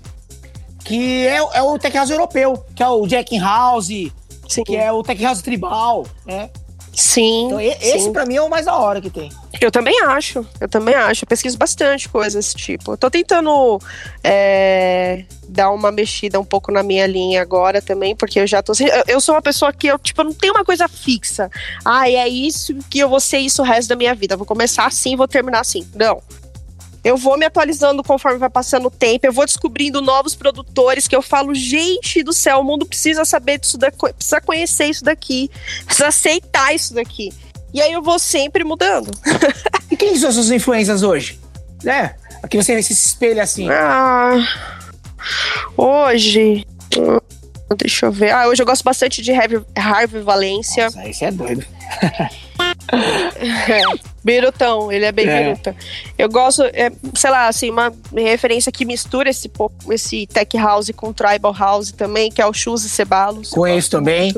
que 0.83 1.27
é, 1.27 1.37
é 1.37 1.61
o 1.61 1.77
tech 1.77 1.95
house 1.95 2.09
europeu, 2.09 2.63
que 2.75 2.83
é 2.83 2.87
o 2.87 3.05
Jack 3.07 3.37
House, 3.39 3.87
Sim. 3.87 4.63
que 4.65 4.75
é 4.75 4.91
o 4.91 5.03
tech 5.03 5.21
house 5.23 5.41
tribal, 5.41 6.05
né? 6.25 6.49
Sim. 6.93 7.45
Então 7.45 7.59
esse 7.61 8.11
pra 8.11 8.25
mim 8.25 8.35
é 8.35 8.41
o 8.41 8.49
mais 8.49 8.65
da 8.65 8.75
hora 8.75 8.99
que 8.99 9.09
tem. 9.09 9.31
Eu 9.61 9.71
também 9.71 10.01
acho, 10.03 10.45
eu 10.59 10.67
também 10.67 10.93
acho. 10.93 11.23
Eu 11.23 11.27
pesquiso 11.27 11.57
bastante 11.57 12.09
coisas 12.09 12.33
desse 12.33 12.55
tipo. 12.55 12.93
Eu 12.93 12.97
tô 12.97 13.09
tentando 13.09 13.79
é, 14.23 15.23
dar 15.47 15.71
uma 15.71 15.91
mexida 15.91 16.39
um 16.39 16.43
pouco 16.45 16.71
na 16.71 16.83
minha 16.83 17.05
linha 17.07 17.41
agora 17.41 17.81
também, 17.81 18.15
porque 18.15 18.39
eu 18.39 18.47
já 18.47 18.61
tô. 18.61 18.73
eu- 18.79 19.03
Eu 19.07 19.21
sou 19.21 19.35
uma 19.35 19.41
pessoa 19.41 19.71
que 19.71 19.87
eu, 19.87 19.97
tipo, 19.99 20.23
não 20.23 20.33
tenho 20.33 20.53
uma 20.53 20.65
coisa 20.65 20.87
fixa. 20.87 21.49
Ah, 21.85 22.09
é 22.09 22.27
isso 22.27 22.75
que 22.89 22.99
eu 22.99 23.09
vou 23.09 23.19
ser 23.19 23.37
isso 23.39 23.61
o 23.61 23.65
resto 23.65 23.89
da 23.89 23.95
minha 23.95 24.13
vida. 24.15 24.33
Eu 24.33 24.37
vou 24.37 24.47
começar 24.47 24.85
assim 24.85 25.13
e 25.13 25.15
vou 25.15 25.27
terminar 25.27 25.59
assim. 25.61 25.87
Não. 25.95 26.21
Eu 27.03 27.17
vou 27.17 27.37
me 27.37 27.45
atualizando 27.45 28.03
conforme 28.03 28.37
vai 28.37 28.49
passando 28.49 28.87
o 28.87 28.91
tempo, 28.91 29.25
eu 29.25 29.33
vou 29.33 29.45
descobrindo 29.45 30.01
novos 30.01 30.35
produtores 30.35 31.07
que 31.07 31.15
eu 31.15 31.21
falo, 31.21 31.53
gente 31.55 32.21
do 32.23 32.31
céu, 32.31 32.59
o 32.59 32.63
mundo 32.63 32.85
precisa 32.85 33.25
saber 33.25 33.59
disso 33.59 33.77
daqui, 33.77 34.13
precisa 34.13 34.39
conhecer 34.41 34.85
isso 34.85 35.03
daqui, 35.03 35.49
precisa 35.85 36.07
aceitar 36.09 36.73
isso 36.75 36.93
daqui. 36.93 37.33
E 37.73 37.81
aí 37.81 37.91
eu 37.91 38.01
vou 38.01 38.19
sempre 38.19 38.63
mudando. 38.63 39.11
E 39.91 39.97
quem 39.97 40.15
são 40.15 40.29
as 40.29 40.35
suas 40.35 40.49
influências 40.51 41.03
hoje? 41.03 41.37
Né? 41.83 42.15
Aqui 42.41 42.55
você 42.55 42.81
se 42.81 42.93
espelha 42.93 43.43
assim. 43.43 43.69
Ah, 43.69 44.35
hoje. 45.75 46.65
hum, 46.97 47.17
Deixa 47.77 48.05
eu 48.05 48.11
ver. 48.11 48.31
Ah, 48.31 48.47
hoje 48.47 48.61
eu 48.61 48.65
gosto 48.65 48.83
bastante 48.83 49.21
de 49.21 49.31
Harvey, 49.31 49.61
Harvey 49.77 50.21
Valência. 50.21 50.85
Nossa, 50.85 51.07
esse 51.07 51.25
é 51.25 51.31
doido. 51.31 51.65
É, 52.91 53.81
Birutão, 54.23 54.91
ele 54.91 55.05
é 55.05 55.11
bem 55.11 55.27
É. 55.27 55.43
biruta. 55.43 55.75
Eu 56.17 56.29
gosto, 56.29 56.63
é, 56.63 56.91
sei 57.15 57.29
lá, 57.31 57.47
assim, 57.47 57.69
uma 57.69 57.91
referência 58.15 58.71
que 58.71 58.85
mistura 58.85 59.29
esse, 59.29 59.49
pop- 59.49 59.73
esse 59.89 60.27
tech 60.27 60.55
house 60.57 60.91
com 60.95 61.11
tribal 61.11 61.53
house 61.53 61.91
também, 61.91 62.29
que 62.31 62.41
é 62.41 62.45
o 62.45 62.53
Chus 62.53 62.83
e 62.83 62.89
Cebalos. 62.89 63.49
Conheço 63.49 63.89
também. 63.89 64.33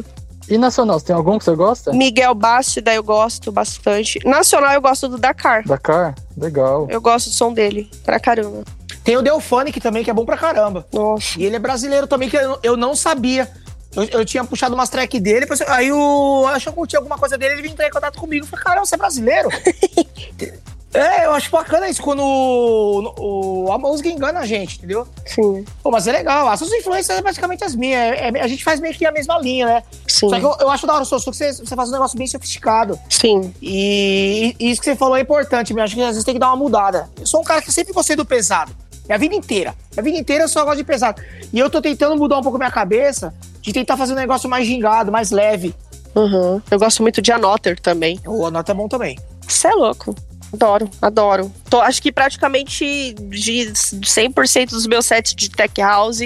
E 0.49 0.57
nacional, 0.57 0.99
você 0.99 1.05
tem 1.07 1.15
algum 1.15 1.37
que 1.39 1.45
você 1.45 1.55
gosta? 1.55 1.93
Miguel 1.93 2.35
Bastida 2.35 2.93
eu 2.93 3.01
gosto 3.03 3.51
bastante. 3.51 4.19
Nacional 4.25 4.73
eu 4.73 4.81
gosto 4.81 5.07
do 5.07 5.17
Dakar. 5.17 5.65
Dakar? 5.65 6.15
Legal. 6.37 6.85
Eu 6.89 6.99
gosto 7.01 7.29
do 7.29 7.33
som 7.33 7.53
dele, 7.53 7.89
pra 8.03 8.19
caramba. 8.19 8.63
Tem 9.05 9.15
o 9.17 9.21
Delphonic 9.21 9.79
também, 9.81 10.03
que 10.03 10.09
é 10.09 10.13
bom 10.13 10.25
pra 10.25 10.37
caramba. 10.37 10.85
Nossa. 10.93 11.39
E 11.39 11.45
ele 11.45 11.55
é 11.55 11.59
brasileiro 11.59 12.07
também, 12.07 12.29
que 12.29 12.37
eu 12.61 12.75
não 12.77 12.95
sabia. 12.95 13.49
Eu, 13.95 14.03
eu 14.05 14.25
tinha 14.25 14.43
puxado 14.43 14.73
umas 14.73 14.89
track 14.89 15.19
dele, 15.19 15.45
aí 15.67 15.91
o. 15.91 16.45
Acho 16.47 16.63
que 16.65 16.69
eu 16.69 16.73
curti 16.73 16.95
alguma 16.97 17.17
coisa 17.17 17.37
dele, 17.37 17.53
ele 17.53 17.61
veio 17.63 17.71
entrar 17.73 17.87
em 17.87 17.91
contato 17.91 18.19
comigo. 18.19 18.45
Eu 18.45 18.49
falei, 18.49 18.65
caramba, 18.65 18.85
você 18.85 18.95
é 18.95 18.97
brasileiro? 18.97 19.49
é, 20.93 21.25
eu 21.25 21.31
acho 21.33 21.49
bacana 21.49 21.89
isso, 21.89 22.01
quando 22.01 22.21
o, 22.21 23.65
o- 23.67 23.71
a 23.71 23.77
música 23.79 24.07
engana 24.09 24.39
a 24.41 24.45
gente, 24.45 24.77
entendeu? 24.77 25.07
Sim, 25.25 25.65
Pô, 25.81 25.89
mas 25.89 26.05
é 26.07 26.11
legal. 26.11 26.47
As 26.47 26.59
suas 26.59 26.71
influências 26.71 27.15
são 27.15 27.23
basicamente 27.23 27.63
as 27.63 27.75
minhas. 27.75 27.99
É- 27.99 28.29
é- 28.29 28.41
a 28.41 28.47
gente 28.47 28.63
faz 28.63 28.79
meio 28.79 28.93
que 28.93 29.05
a 29.05 29.11
mesma 29.11 29.37
linha, 29.39 29.65
né? 29.65 29.83
sim, 30.07 30.29
Só 30.29 30.39
que 30.39 30.45
eu, 30.45 30.55
eu 30.59 30.69
acho 30.69 30.85
da 30.85 30.93
hora 30.93 31.03
o 31.03 31.05
seu 31.05 31.17
que 31.19 31.25
você, 31.25 31.51
você 31.53 31.75
faz 31.75 31.89
um 31.89 31.93
negócio 31.93 32.17
bem 32.17 32.27
sofisticado. 32.27 32.99
sim. 33.09 33.53
E, 33.61 34.55
e 34.59 34.71
isso 34.71 34.81
que 34.81 34.85
você 34.85 34.95
falou 34.95 35.15
é 35.17 35.21
importante, 35.21 35.73
eu 35.73 35.81
acho 35.81 35.95
que 35.95 36.01
às 36.01 36.09
vezes 36.09 36.23
tem 36.23 36.35
que 36.35 36.39
dar 36.39 36.47
uma 36.49 36.57
mudada. 36.57 37.09
Eu 37.19 37.25
sou 37.25 37.41
um 37.41 37.43
cara 37.43 37.61
que 37.61 37.71
sempre 37.71 37.91
gostei 37.93 38.15
do 38.15 38.25
pesado. 38.25 38.75
É 39.07 39.13
a 39.13 39.17
vida 39.17 39.35
inteira. 39.35 39.75
A 39.97 40.01
vida 40.01 40.17
inteira 40.17 40.45
eu 40.45 40.47
só 40.47 40.63
gosto 40.63 40.77
de 40.77 40.83
pesado. 40.83 41.21
E 41.51 41.59
eu 41.59 41.69
tô 41.69 41.81
tentando 41.81 42.15
mudar 42.15 42.37
um 42.37 42.41
pouco 42.41 42.57
minha 42.57 42.71
cabeça 42.71 43.33
de 43.61 43.73
tentar 43.73 43.97
fazer 43.97 44.13
um 44.13 44.17
negócio 44.17 44.49
mais 44.49 44.65
gingado, 44.65 45.11
mais 45.11 45.31
leve. 45.31 45.75
Uhum. 46.15 46.61
Eu 46.69 46.79
gosto 46.79 47.01
muito 47.01 47.21
de 47.21 47.31
Anotter 47.31 47.79
também. 47.79 48.19
O 48.25 48.45
Anota 48.45 48.71
é 48.71 48.75
bom 48.75 48.87
também. 48.87 49.17
Você 49.47 49.67
é 49.67 49.71
louco. 49.71 50.15
Adoro, 50.53 50.89
adoro. 51.01 51.51
Tô, 51.69 51.81
acho 51.81 52.01
que 52.01 52.11
praticamente 52.11 53.13
de 53.13 53.71
100% 53.73 54.69
dos 54.69 54.85
meus 54.85 55.05
sets 55.05 55.33
de 55.33 55.49
Tech 55.49 55.81
House, 55.81 56.19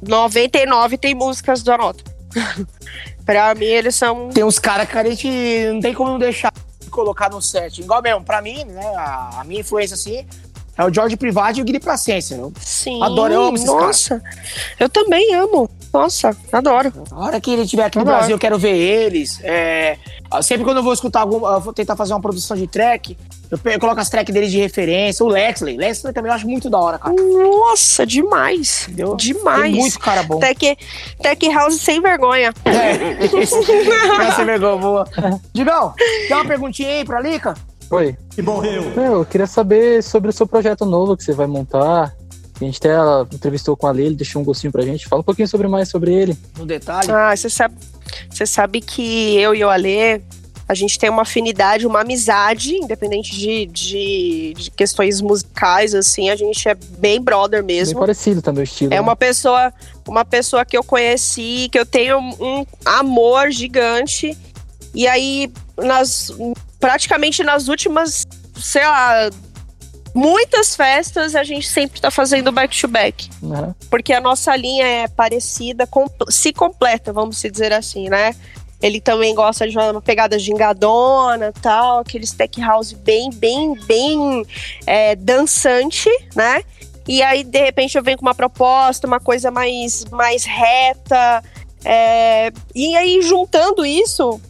99 0.00 0.96
tem 0.96 1.14
músicas 1.14 1.62
do 1.62 1.72
Anota. 1.72 2.04
pra 3.26 3.54
mim, 3.54 3.66
eles 3.66 3.96
são. 3.96 4.28
Tem 4.28 4.44
uns 4.44 4.60
caras 4.60 4.88
que 4.88 4.96
a 4.96 5.04
gente 5.04 5.28
não 5.72 5.80
tem 5.80 5.92
como 5.92 6.10
não 6.10 6.18
deixar 6.20 6.52
de 6.80 6.88
colocar 6.88 7.30
no 7.30 7.42
set. 7.42 7.80
Igual 7.80 8.00
mesmo, 8.00 8.22
pra 8.22 8.40
mim, 8.40 8.64
né, 8.64 8.86
a, 8.96 9.40
a 9.40 9.44
minha 9.44 9.60
influência 9.60 9.94
assim 9.94 10.24
é 10.82 10.90
o 10.90 10.92
George 10.94 11.16
Privado 11.16 11.58
e 11.58 11.62
o 11.62 11.64
Guilherme 11.64 11.84
Placência. 11.84 12.34
Eu- 12.36 12.52
Sim. 12.60 13.02
Adoro, 13.02 13.32
eu 13.32 13.42
amo 13.44 13.56
esses 13.56 13.66
Nossa, 13.66 14.22
eu 14.78 14.88
também 14.88 15.34
amo. 15.34 15.68
Nossa, 15.92 16.34
adoro. 16.50 16.90
A 17.10 17.24
hora 17.26 17.40
que 17.40 17.50
ele 17.50 17.62
estiver 17.62 17.84
aqui 17.84 17.96
no 17.98 18.02
Adoro. 18.02 18.16
Brasil, 18.18 18.34
eu 18.34 18.38
quero 18.40 18.58
ver 18.58 18.74
eles. 18.74 19.38
É, 19.42 19.98
sempre 20.42 20.64
quando 20.64 20.78
eu 20.78 20.82
vou 20.82 20.92
escutar 20.94 21.20
algum, 21.20 21.46
eu 21.46 21.60
vou 21.60 21.72
tentar 21.72 21.96
fazer 21.96 22.14
uma 22.14 22.20
produção 22.20 22.56
de 22.56 22.66
track, 22.66 23.14
eu, 23.50 23.58
eu 23.70 23.78
coloco 23.78 24.00
as 24.00 24.08
tracks 24.08 24.32
deles 24.32 24.50
de 24.50 24.58
referência. 24.58 25.22
O 25.22 25.28
Lexley, 25.28 25.76
Lexley 25.76 26.14
também 26.14 26.30
eu 26.30 26.34
acho 26.34 26.48
muito 26.48 26.70
da 26.70 26.78
hora, 26.78 26.98
cara. 26.98 27.14
Nossa, 27.14 28.06
demais. 28.06 28.84
Entendeu? 28.88 29.14
Demais. 29.16 29.62
Tem 29.64 29.74
muito 29.74 29.98
cara 29.98 30.22
bom. 30.22 30.38
Tech, 30.38 30.78
tech 31.20 31.48
House 31.52 31.78
sem 31.82 32.00
vergonha. 32.00 32.54
É. 32.64 33.12
É 34.40 34.44
vergonha 34.44 34.76
boa. 34.76 35.06
Digão, 35.52 35.92
tem 36.26 36.36
uma 36.36 36.44
perguntinha 36.46 36.88
aí 36.88 37.04
pra 37.04 37.20
Lica? 37.20 37.54
Oi. 37.90 38.16
E 38.36 38.42
morreu. 38.42 38.90
Meu, 38.96 39.14
eu 39.14 39.24
queria 39.24 39.46
saber 39.46 40.02
sobre 40.02 40.30
o 40.30 40.32
seu 40.32 40.46
projeto 40.46 40.84
novo 40.84 41.16
que 41.16 41.24
você 41.24 41.32
vai 41.32 41.46
montar. 41.46 42.14
A 42.60 42.64
gente 42.64 42.78
até 42.78 42.90
ela 42.90 43.26
entrevistou 43.32 43.76
com 43.76 43.86
a 43.86 43.90
Lê, 43.90 44.04
ele 44.04 44.14
deixou 44.14 44.40
um 44.40 44.44
gostinho 44.44 44.72
pra 44.72 44.82
gente. 44.82 45.08
Fala 45.08 45.20
um 45.20 45.24
pouquinho 45.24 45.48
sobre 45.48 45.68
mais 45.68 45.88
sobre 45.88 46.14
ele. 46.14 46.36
No 46.56 46.64
detalhe. 46.64 47.10
Ah, 47.10 47.34
você 47.34 47.50
sabe, 47.50 47.74
você 48.30 48.46
sabe 48.46 48.80
que 48.80 49.36
eu 49.36 49.54
e 49.54 49.64
o 49.64 49.68
Alê, 49.68 50.20
a 50.68 50.74
gente 50.74 50.98
tem 50.98 51.10
uma 51.10 51.22
afinidade, 51.22 51.86
uma 51.86 52.00
amizade, 52.00 52.76
independente 52.76 53.36
de, 53.36 53.66
de, 53.66 54.54
de 54.56 54.70
questões 54.70 55.20
musicais, 55.20 55.94
assim, 55.94 56.30
a 56.30 56.36
gente 56.36 56.66
é 56.68 56.74
bem 56.74 57.20
brother 57.20 57.62
Bem 57.62 57.76
mesmo. 57.76 58.00
parecido 58.00 58.40
também 58.40 58.62
o 58.62 58.64
estilo. 58.64 58.92
É 58.92 58.96
né? 58.96 59.00
uma 59.00 59.16
pessoa, 59.16 59.72
uma 60.06 60.24
pessoa 60.24 60.64
que 60.64 60.76
eu 60.76 60.84
conheci, 60.84 61.68
que 61.70 61.78
eu 61.78 61.84
tenho 61.84 62.18
um 62.18 62.64
amor 62.84 63.50
gigante. 63.50 64.36
E 64.94 65.06
aí, 65.06 65.50
nas, 65.76 66.32
praticamente 66.82 67.44
nas 67.44 67.68
últimas, 67.68 68.26
sei 68.56 68.84
lá, 68.84 69.30
muitas 70.12 70.74
festas, 70.74 71.36
a 71.36 71.44
gente 71.44 71.68
sempre 71.68 72.00
tá 72.00 72.10
fazendo 72.10 72.50
back-to-back 72.50 73.30
Né? 73.40 73.72
porque 73.88 74.12
a 74.12 74.20
nossa 74.20 74.54
linha 74.56 74.84
é 74.84 75.08
parecida, 75.08 75.88
se 76.28 76.52
completa, 76.52 77.12
vamos 77.12 77.40
dizer 77.40 77.72
assim, 77.72 78.08
né? 78.08 78.34
Ele 78.82 79.00
também 79.00 79.32
gosta 79.32 79.68
de 79.68 79.78
uma 79.78 80.02
pegada 80.02 80.36
gingadona, 80.40 81.52
tal, 81.62 82.00
aqueles 82.00 82.32
tech 82.32 82.60
house 82.60 82.92
bem, 82.92 83.30
bem, 83.30 83.74
bem 83.86 84.44
é, 84.84 85.14
dançante, 85.14 86.10
né? 86.34 86.64
E 87.06 87.22
aí, 87.22 87.44
de 87.44 87.60
repente, 87.60 87.96
eu 87.96 88.02
venho 88.02 88.18
com 88.18 88.26
uma 88.26 88.34
proposta, 88.34 89.06
uma 89.06 89.20
coisa 89.20 89.52
mais, 89.52 90.04
mais 90.06 90.44
reta. 90.44 91.44
é, 91.84 92.50
E 92.74 92.96
aí, 92.96 93.22
juntando 93.22 93.86
isso, 93.86 94.40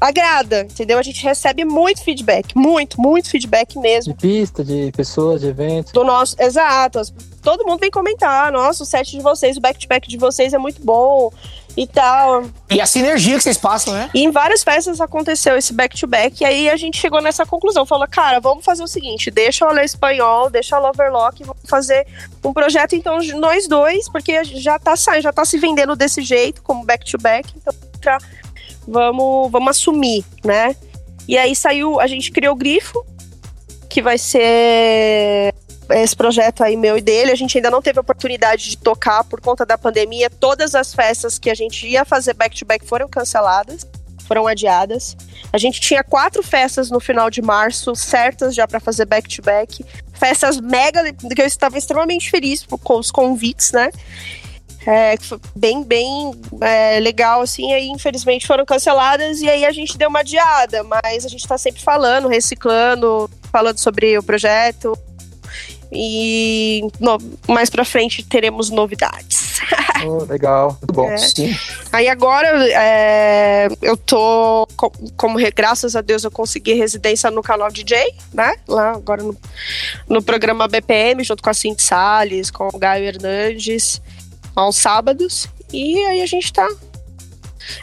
agrada, 0.00 0.60
entendeu? 0.62 0.98
A 0.98 1.02
gente 1.02 1.22
recebe 1.22 1.64
muito 1.64 2.02
feedback, 2.02 2.56
muito, 2.56 3.00
muito 3.00 3.28
feedback 3.28 3.78
mesmo 3.78 4.14
De 4.14 4.18
pista, 4.20 4.64
de 4.64 4.90
pessoas, 4.96 5.40
de 5.42 5.48
eventos. 5.48 5.92
do 5.92 6.02
nosso. 6.04 6.34
Exato. 6.40 6.98
as- 6.98 7.12
Todo 7.42 7.64
mundo 7.64 7.80
vem 7.80 7.90
comentar. 7.90 8.52
Nossa, 8.52 8.82
o 8.82 8.86
set 8.86 9.10
de 9.12 9.20
vocês, 9.22 9.56
o 9.56 9.60
back-to-back 9.62 10.06
de 10.06 10.18
vocês 10.18 10.52
é 10.52 10.58
muito 10.58 10.84
bom 10.84 11.32
e 11.74 11.86
tal. 11.86 12.44
E 12.70 12.78
a 12.82 12.84
sinergia 12.84 13.36
que 13.38 13.42
vocês 13.42 13.56
passam, 13.56 13.94
né? 13.94 14.10
E 14.12 14.22
em 14.22 14.30
várias 14.30 14.62
festas 14.62 15.00
aconteceu 15.00 15.56
esse 15.56 15.72
back-to-back. 15.72 16.42
E 16.42 16.44
aí 16.44 16.68
a 16.68 16.76
gente 16.76 16.98
chegou 16.98 17.22
nessa 17.22 17.46
conclusão. 17.46 17.86
Falou, 17.86 18.06
cara, 18.06 18.40
vamos 18.40 18.62
fazer 18.62 18.82
o 18.82 18.86
seguinte: 18.86 19.30
deixa 19.30 19.64
eu 19.64 19.72
ler 19.72 19.86
espanhol, 19.86 20.50
deixa 20.50 20.76
a 20.76 20.78
Loverlock, 20.80 21.42
vamos 21.42 21.62
fazer 21.66 22.06
um 22.44 22.52
projeto, 22.52 22.94
então, 22.94 23.18
de 23.20 23.32
nós 23.34 23.66
dois, 23.66 24.06
porque 24.10 24.44
já 24.44 24.78
tá 24.78 24.94
saindo, 24.94 25.22
já 25.22 25.32
tá 25.32 25.42
se 25.46 25.56
vendendo 25.56 25.96
desse 25.96 26.20
jeito, 26.20 26.62
como 26.62 26.84
back-to-back. 26.84 27.50
Então, 27.56 27.72
pra- 28.02 28.18
vamos, 28.86 29.50
vamos 29.50 29.70
assumir, 29.70 30.24
né? 30.44 30.74
E 31.28 31.38
aí 31.38 31.54
saiu, 31.54 32.00
a 32.00 32.06
gente 32.06 32.32
criou 32.32 32.54
o 32.54 32.56
Grifo, 32.56 33.04
que 33.88 34.02
vai 34.02 34.18
ser 34.18 35.54
esse 35.90 36.14
projeto 36.14 36.62
aí 36.62 36.76
meu 36.76 36.96
e 36.96 37.00
dele. 37.00 37.32
A 37.32 37.36
gente 37.36 37.56
ainda 37.58 37.70
não 37.70 37.82
teve 37.82 37.98
oportunidade 37.98 38.70
de 38.70 38.76
tocar 38.76 39.24
por 39.24 39.40
conta 39.40 39.66
da 39.66 39.76
pandemia. 39.76 40.30
Todas 40.30 40.74
as 40.74 40.94
festas 40.94 41.38
que 41.38 41.50
a 41.50 41.54
gente 41.54 41.86
ia 41.86 42.04
fazer 42.04 42.34
back-to-back 42.34 42.86
foram 42.86 43.08
canceladas, 43.08 43.86
foram 44.26 44.46
adiadas. 44.46 45.16
A 45.52 45.58
gente 45.58 45.80
tinha 45.80 46.04
quatro 46.04 46.42
festas 46.42 46.90
no 46.90 47.00
final 47.00 47.28
de 47.28 47.42
março, 47.42 47.94
certas 47.96 48.54
já 48.54 48.66
para 48.66 48.78
fazer 48.78 49.04
back-to-back. 49.04 49.84
Festas 50.12 50.60
mega, 50.60 51.12
que 51.12 51.42
eu 51.42 51.46
estava 51.46 51.76
extremamente 51.76 52.30
feliz 52.30 52.64
com 52.64 52.98
os 52.98 53.10
convites, 53.10 53.72
né? 53.72 53.90
É, 54.86 55.16
que 55.16 55.26
foi 55.26 55.38
bem, 55.54 55.82
bem 55.84 56.32
é, 56.62 56.98
legal, 57.00 57.42
assim, 57.42 57.72
aí 57.74 57.88
infelizmente 57.88 58.46
foram 58.46 58.64
canceladas 58.64 59.40
e 59.42 59.48
aí 59.48 59.64
a 59.66 59.72
gente 59.72 59.98
deu 59.98 60.08
uma 60.08 60.20
adiada, 60.20 60.82
mas 60.84 61.26
a 61.26 61.28
gente 61.28 61.46
tá 61.46 61.58
sempre 61.58 61.82
falando, 61.82 62.28
reciclando, 62.28 63.30
falando 63.52 63.78
sobre 63.78 64.16
o 64.16 64.22
projeto 64.22 64.96
e 65.92 66.82
no- 66.98 67.18
mais 67.48 67.68
pra 67.68 67.84
frente 67.84 68.22
teremos 68.22 68.70
novidades. 68.70 69.60
Oh, 70.02 70.24
legal, 70.24 70.78
muito 70.80 70.94
bom. 70.94 71.10
É. 71.10 71.18
Sim. 71.18 71.54
Aí 71.92 72.08
agora 72.08 72.48
é, 72.72 73.68
eu 73.82 73.98
tô, 73.98 74.66
co- 74.74 74.90
como 75.14 75.36
graças 75.54 75.94
a 75.94 76.00
Deus 76.00 76.24
eu 76.24 76.30
consegui 76.30 76.72
residência 76.72 77.30
no 77.30 77.42
canal 77.42 77.70
DJ, 77.70 78.14
né? 78.32 78.54
Lá 78.66 78.92
agora 78.92 79.22
no, 79.22 79.36
no 80.08 80.22
programa 80.22 80.66
BPM, 80.66 81.22
junto 81.22 81.42
com 81.42 81.50
a 81.50 81.54
Cinti 81.54 81.82
Salles, 81.82 82.50
com 82.50 82.66
o 82.72 82.78
Gaio 82.78 83.04
Hernandes, 83.04 84.00
aos 84.54 84.76
sábados. 84.76 85.46
E 85.72 85.98
aí 86.06 86.20
a 86.22 86.26
gente 86.26 86.52
tá. 86.52 86.68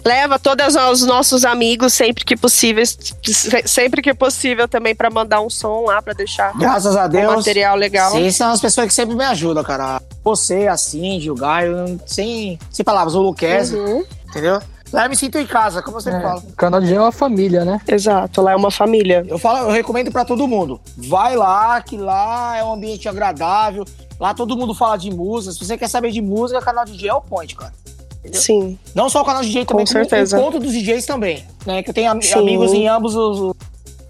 Leva 0.04 0.38
todos 0.38 0.76
os 0.76 1.04
nossos 1.04 1.46
amigos 1.46 1.94
sempre 1.94 2.26
que 2.26 2.36
possível, 2.36 2.84
se- 2.86 3.64
sempre 3.66 4.02
que 4.02 4.14
possível 4.14 4.68
também 4.68 4.94
pra 4.94 5.10
mandar 5.10 5.40
um 5.40 5.50
som 5.50 5.86
lá, 5.86 6.02
pra 6.02 6.14
deixar 6.14 6.52
Graças 6.58 6.96
a 6.96 7.06
um 7.06 7.10
Deus. 7.10 7.36
material 7.38 7.76
legal. 7.78 8.12
Vocês 8.12 8.36
são 8.36 8.52
as 8.52 8.60
pessoas 8.60 8.88
que 8.88 8.94
sempre 8.94 9.16
me 9.16 9.24
ajudam, 9.24 9.64
cara. 9.64 10.02
Você, 10.24 10.68
a 10.68 10.76
Cindy, 10.76 11.32
o 11.32 11.36
Gaio, 11.36 12.00
sem, 12.06 12.60
sem 12.70 12.84
palavras, 12.84 13.16
o 13.16 13.22
Luquez, 13.22 13.72
Uhum, 13.72 14.04
entendeu? 14.28 14.60
Lá 14.91 15.06
eu 15.06 15.10
me 15.10 15.15
sinto 15.17 15.38
em 15.38 15.46
casa, 15.46 15.82
como 15.82 16.00
você 16.00 16.10
É, 16.10 16.22
fala. 16.22 16.39
o 16.39 16.53
canal 16.53 16.79
de 16.82 16.94
é 16.94 17.00
uma 17.00 17.12
família, 17.12 17.65
né? 17.65 17.82
exato, 17.88 18.41
lá 18.41 18.51
é 18.53 18.56
uma 18.56 18.72
família. 18.72 19.25
Eu 19.27 19.38
falo, 19.38 19.67
eu 19.67 19.72
recomendo 19.72 20.12
pra 20.12 20.24
todo 20.24 20.48
mundo. 20.48 20.79
Vai 20.96 21.36
lá, 21.36 21.82
que 21.82 21.98
lá 21.98 22.56
é 22.58 22.63
um 22.63 22.74
ambiente 22.74 23.08
agradável. 23.10 23.84
Lá 24.20 24.34
todo 24.34 24.56
mundo 24.58 24.74
fala 24.74 24.98
de 24.98 25.12
música. 25.12 25.53
Se 25.53 25.60
você 25.65 25.77
quer 25.77 25.88
saber 25.89 26.12
de 26.12 26.22
música, 26.22 26.62
canal 26.62 26.86
DJ 26.86 27.10
é 27.10 27.13
o 27.13 27.22
point, 27.22 27.56
cara. 27.56 27.74
Entendeu? 28.20 28.41
Sim. 28.41 28.79
Não 28.96 29.10
só 29.10 29.22
o 29.22 29.25
canal 29.25 29.41
DJ 29.41 29.65
também, 29.65 29.86
Com 29.86 29.91
certeza. 29.91 30.38
o 30.39 30.41
ponto 30.44 30.60
dos 30.60 30.72
DJs 30.72 31.06
também. 31.06 31.46
Né? 31.65 31.84
Que 31.84 31.89
eu 31.89 31.94
tenho 31.94 32.10
am- 32.12 32.22
Sim. 32.22 32.34
amigos 32.39 32.74
em 32.74 32.88
ambos 32.88 33.13
os, 33.15 33.53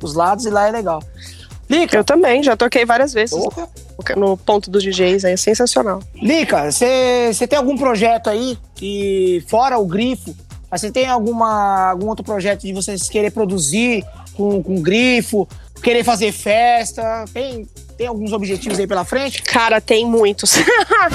os 0.02 0.14
lados 0.14 0.46
e 0.46 0.50
lá 0.50 0.68
é 0.68 0.72
legal. 0.72 1.02
Lica, 1.70 1.98
Eu 1.98 2.04
também, 2.06 2.42
já 2.42 2.56
toquei 2.56 2.86
várias 2.86 3.12
vezes 3.14 3.38
porra. 3.38 3.68
no 4.16 4.38
ponto 4.38 4.72
dos 4.72 4.82
DJs, 4.82 5.26
aí 5.26 5.34
é 5.34 5.38
sensacional. 5.38 6.00
Lica, 6.16 6.72
você 6.72 7.46
tem 7.50 7.58
algum 7.60 7.78
projeto 7.78 8.30
aí 8.30 8.58
que, 8.76 9.44
fora 9.50 9.78
o 9.78 9.86
grifo, 9.86 10.34
você 10.70 10.92
tem 10.92 11.08
alguma, 11.08 11.90
algum 11.90 12.08
outro 12.08 12.26
projeto 12.26 12.62
de 12.62 12.74
vocês 12.74 13.08
querer 13.10 13.32
produzir 13.32 14.04
com, 14.34 14.62
com 14.62 14.82
grifo, 14.82 15.48
querer 15.82 16.04
fazer 16.04 16.32
festa? 16.32 17.26
Tem, 17.34 17.66
tem 17.98 18.08
alguns 18.08 18.34
objetivos 18.34 18.78
aí 18.78 18.86
pela 18.86 19.06
frente? 19.06 19.42
Cara, 19.42 19.80
tem 19.80 20.06
muitos. 20.06 20.56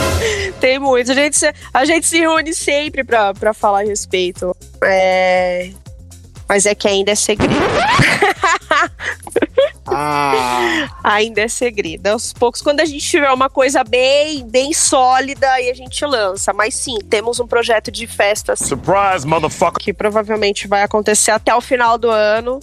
tem 0.61 0.79
muitos. 0.79 1.11
A 1.11 1.15
gente, 1.15 1.37
se, 1.37 1.53
a 1.73 1.85
gente 1.85 2.07
se 2.07 2.19
reúne 2.19 2.55
sempre 2.55 3.05
pra, 3.05 3.35
pra 3.35 3.53
falar 3.53 3.81
a 3.81 3.85
respeito. 3.85 4.57
É... 4.83 5.71
Mas 6.49 6.67
é 6.67 6.75
que 6.75 6.89
ainda 6.89 7.13
é 7.13 7.15
segredo. 7.15 7.55
Ah, 9.87 10.89
Ainda 11.03 11.41
é 11.43 11.49
segredo. 11.49 12.07
Aos 12.07 12.33
poucos, 12.33 12.63
quando 12.63 12.81
a 12.81 12.85
gente 12.85 13.05
tiver 13.05 13.31
uma 13.31 13.51
coisa 13.51 13.83
bem, 13.85 14.47
bem 14.47 14.73
sólida, 14.73 15.51
aí 15.53 15.71
a 15.71 15.75
gente 15.75 16.05
lança. 16.05 16.53
Mas 16.53 16.75
sim, 16.75 16.99
temos 17.11 17.41
um 17.41 17.47
projeto 17.47 17.91
de 17.91 18.07
festa 18.07 18.53
assim, 18.53 18.67
Surprise, 18.67 19.27
motherfucker. 19.27 19.83
que 19.83 19.93
provavelmente 19.93 20.69
vai 20.69 20.83
acontecer 20.83 21.31
até 21.33 21.55
o 21.55 21.61
final 21.61 21.99
do 21.99 22.11
ano. 22.11 22.61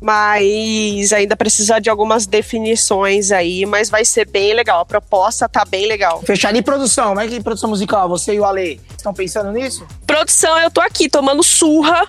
Mas 0.00 1.12
ainda 1.14 1.34
precisa 1.34 1.80
de 1.80 1.88
algumas 1.88 2.26
definições 2.26 3.32
aí, 3.32 3.64
mas 3.64 3.88
vai 3.88 4.04
ser 4.04 4.28
bem 4.28 4.52
legal. 4.52 4.80
A 4.80 4.84
proposta 4.84 5.48
tá 5.48 5.64
bem 5.64 5.86
legal. 5.86 6.20
fechar 6.22 6.52
de 6.52 6.60
produção, 6.60 7.08
como 7.08 7.20
é 7.20 7.26
que 7.26 7.42
produção 7.42 7.70
musical? 7.70 8.06
Você 8.10 8.34
e 8.34 8.40
o 8.40 8.44
Ale 8.44 8.78
estão 8.90 9.14
pensando 9.14 9.50
nisso? 9.52 9.86
Produção, 10.06 10.58
eu 10.58 10.70
tô 10.70 10.82
aqui 10.82 11.08
tomando 11.08 11.42
surra 11.42 12.06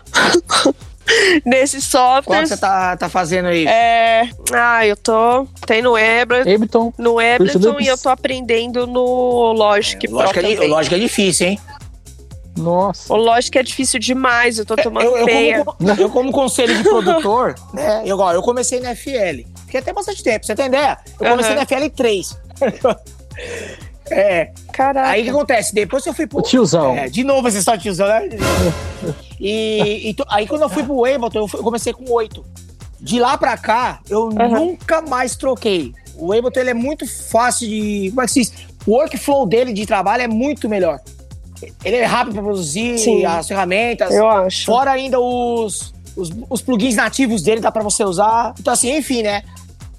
nesse 1.46 1.78
Qual 1.90 2.16
software. 2.16 2.42
que 2.42 2.48
você 2.48 2.58
tá, 2.58 2.98
tá 2.98 3.10
fazendo 3.10 3.48
aí? 3.48 3.66
É. 3.68 4.30
Ah, 4.54 4.86
eu 4.86 4.96
tô. 4.98 5.46
Tem 5.66 5.82
no 5.82 5.96
Ableton, 5.96 6.54
Ableton, 6.56 6.94
no 6.98 7.20
Ableton 7.20 7.60
Loops. 7.70 7.86
e 7.86 7.88
eu 7.88 7.98
tô 7.98 8.10
aprendendo 8.10 8.86
no 8.88 9.52
Logic 9.54 10.08
Pro 10.08 10.18
lógico, 10.18 10.40
é, 10.40 10.42
di- 10.44 10.54
também. 10.56 10.70
lógico 10.70 10.96
é 10.96 11.00
difícil, 11.00 11.48
hein? 11.48 11.60
nossa. 12.58 13.14
O 13.14 13.18
Logic 13.18 13.56
é 13.56 13.62
difícil 13.62 14.00
demais, 14.00 14.58
eu 14.58 14.66
tô 14.66 14.76
tomando 14.76 15.06
Eu, 15.06 15.18
eu, 15.18 15.26
peia. 15.26 15.64
como, 15.64 15.92
eu, 16.00 16.10
como 16.10 16.32
conselho 16.32 16.76
de 16.76 16.84
produtor, 16.84 17.54
né? 17.72 18.02
Eu, 18.04 18.18
ó, 18.18 18.34
eu 18.34 18.42
comecei 18.42 18.80
na 18.80 18.96
FL. 18.96 19.46
Fiquei 19.68 19.80
até 19.80 19.94
bastante 19.94 20.24
tempo, 20.24 20.44
você 20.44 20.56
tem 20.56 20.66
ideia? 20.66 20.98
Eu 21.20 21.30
comecei 21.30 21.52
Aham. 21.54 21.60
na 21.60 21.66
FL 21.68 21.90
3. 21.96 22.38
é, 24.12 24.52
Caraca. 24.74 25.10
aí 25.10 25.22
o 25.22 25.24
que 25.26 25.30
acontece? 25.30 25.74
Depois 25.74 26.06
eu 26.06 26.14
fui 26.14 26.26
pro. 26.28 26.40
O 26.40 26.42
tiozão. 26.42 26.96
É, 26.96 27.08
de 27.10 27.24
novo 27.24 27.48
esse 27.48 27.64
só 27.64 27.78
tiozão, 27.78 28.08
né? 28.08 28.30
E, 29.40 30.10
e 30.10 30.14
to- 30.14 30.26
aí 30.30 30.48
quando 30.48 30.64
eu 30.64 30.70
fui 30.70 30.84
pro 30.84 31.06
Ableton, 31.06 31.40
eu, 31.40 31.48
fui- 31.48 31.60
eu 31.60 31.64
comecei 31.64 31.94
com 31.94 32.10
8. 32.12 32.44
De 33.00 33.20
lá 33.20 33.38
pra 33.38 33.56
cá, 33.58 34.00
eu 34.10 34.30
nunca 34.30 35.02
mais 35.04 35.36
troquei. 35.36 35.94
O 36.16 36.34
Ableton 36.34 36.60
ele 36.60 36.72
é 36.72 36.74
muito 36.74 37.06
fácil 37.08 37.68
de. 37.68 38.08
Como 38.10 38.22
é 38.22 38.26
que 38.26 38.32
se 38.32 38.40
diz? 38.42 38.54
O 38.88 38.92
workflow 38.94 39.46
dele 39.46 39.72
de 39.74 39.86
trabalho 39.86 40.24
é 40.24 40.28
muito 40.28 40.68
melhor. 40.68 41.00
Ele 41.84 41.96
é 41.98 42.06
rápido 42.06 42.34
pra 42.34 42.44
produzir 42.44 42.98
Sim. 43.00 43.26
as 43.26 43.48
ferramentas. 43.48 44.14
Eu 44.14 44.28
acho. 44.28 44.66
Fora 44.66 44.92
ainda 44.92 45.20
os, 45.20 45.94
os, 46.16 46.32
os 46.50 46.62
plugins 46.62 46.96
nativos 46.96 47.42
dele, 47.44 47.62
dá 47.62 47.72
pra 47.72 47.84
você 47.84 48.04
usar. 48.04 48.54
Então, 48.60 48.74
assim, 48.74 48.96
enfim, 48.98 49.22
né? 49.24 49.44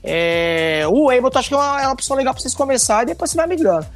É, 0.02 0.84
o 0.88 1.10
Ableton 1.10 1.38
acho 1.38 1.48
que 1.48 1.54
é 1.54 1.58
uma, 1.58 1.82
é 1.82 1.84
uma 1.86 1.92
opção 1.92 2.16
legal 2.16 2.32
pra 2.32 2.40
vocês 2.40 2.54
começarem 2.54 3.02
e 3.04 3.06
depois 3.14 3.30
você 3.30 3.36
vai 3.36 3.46
migrando. 3.46 3.86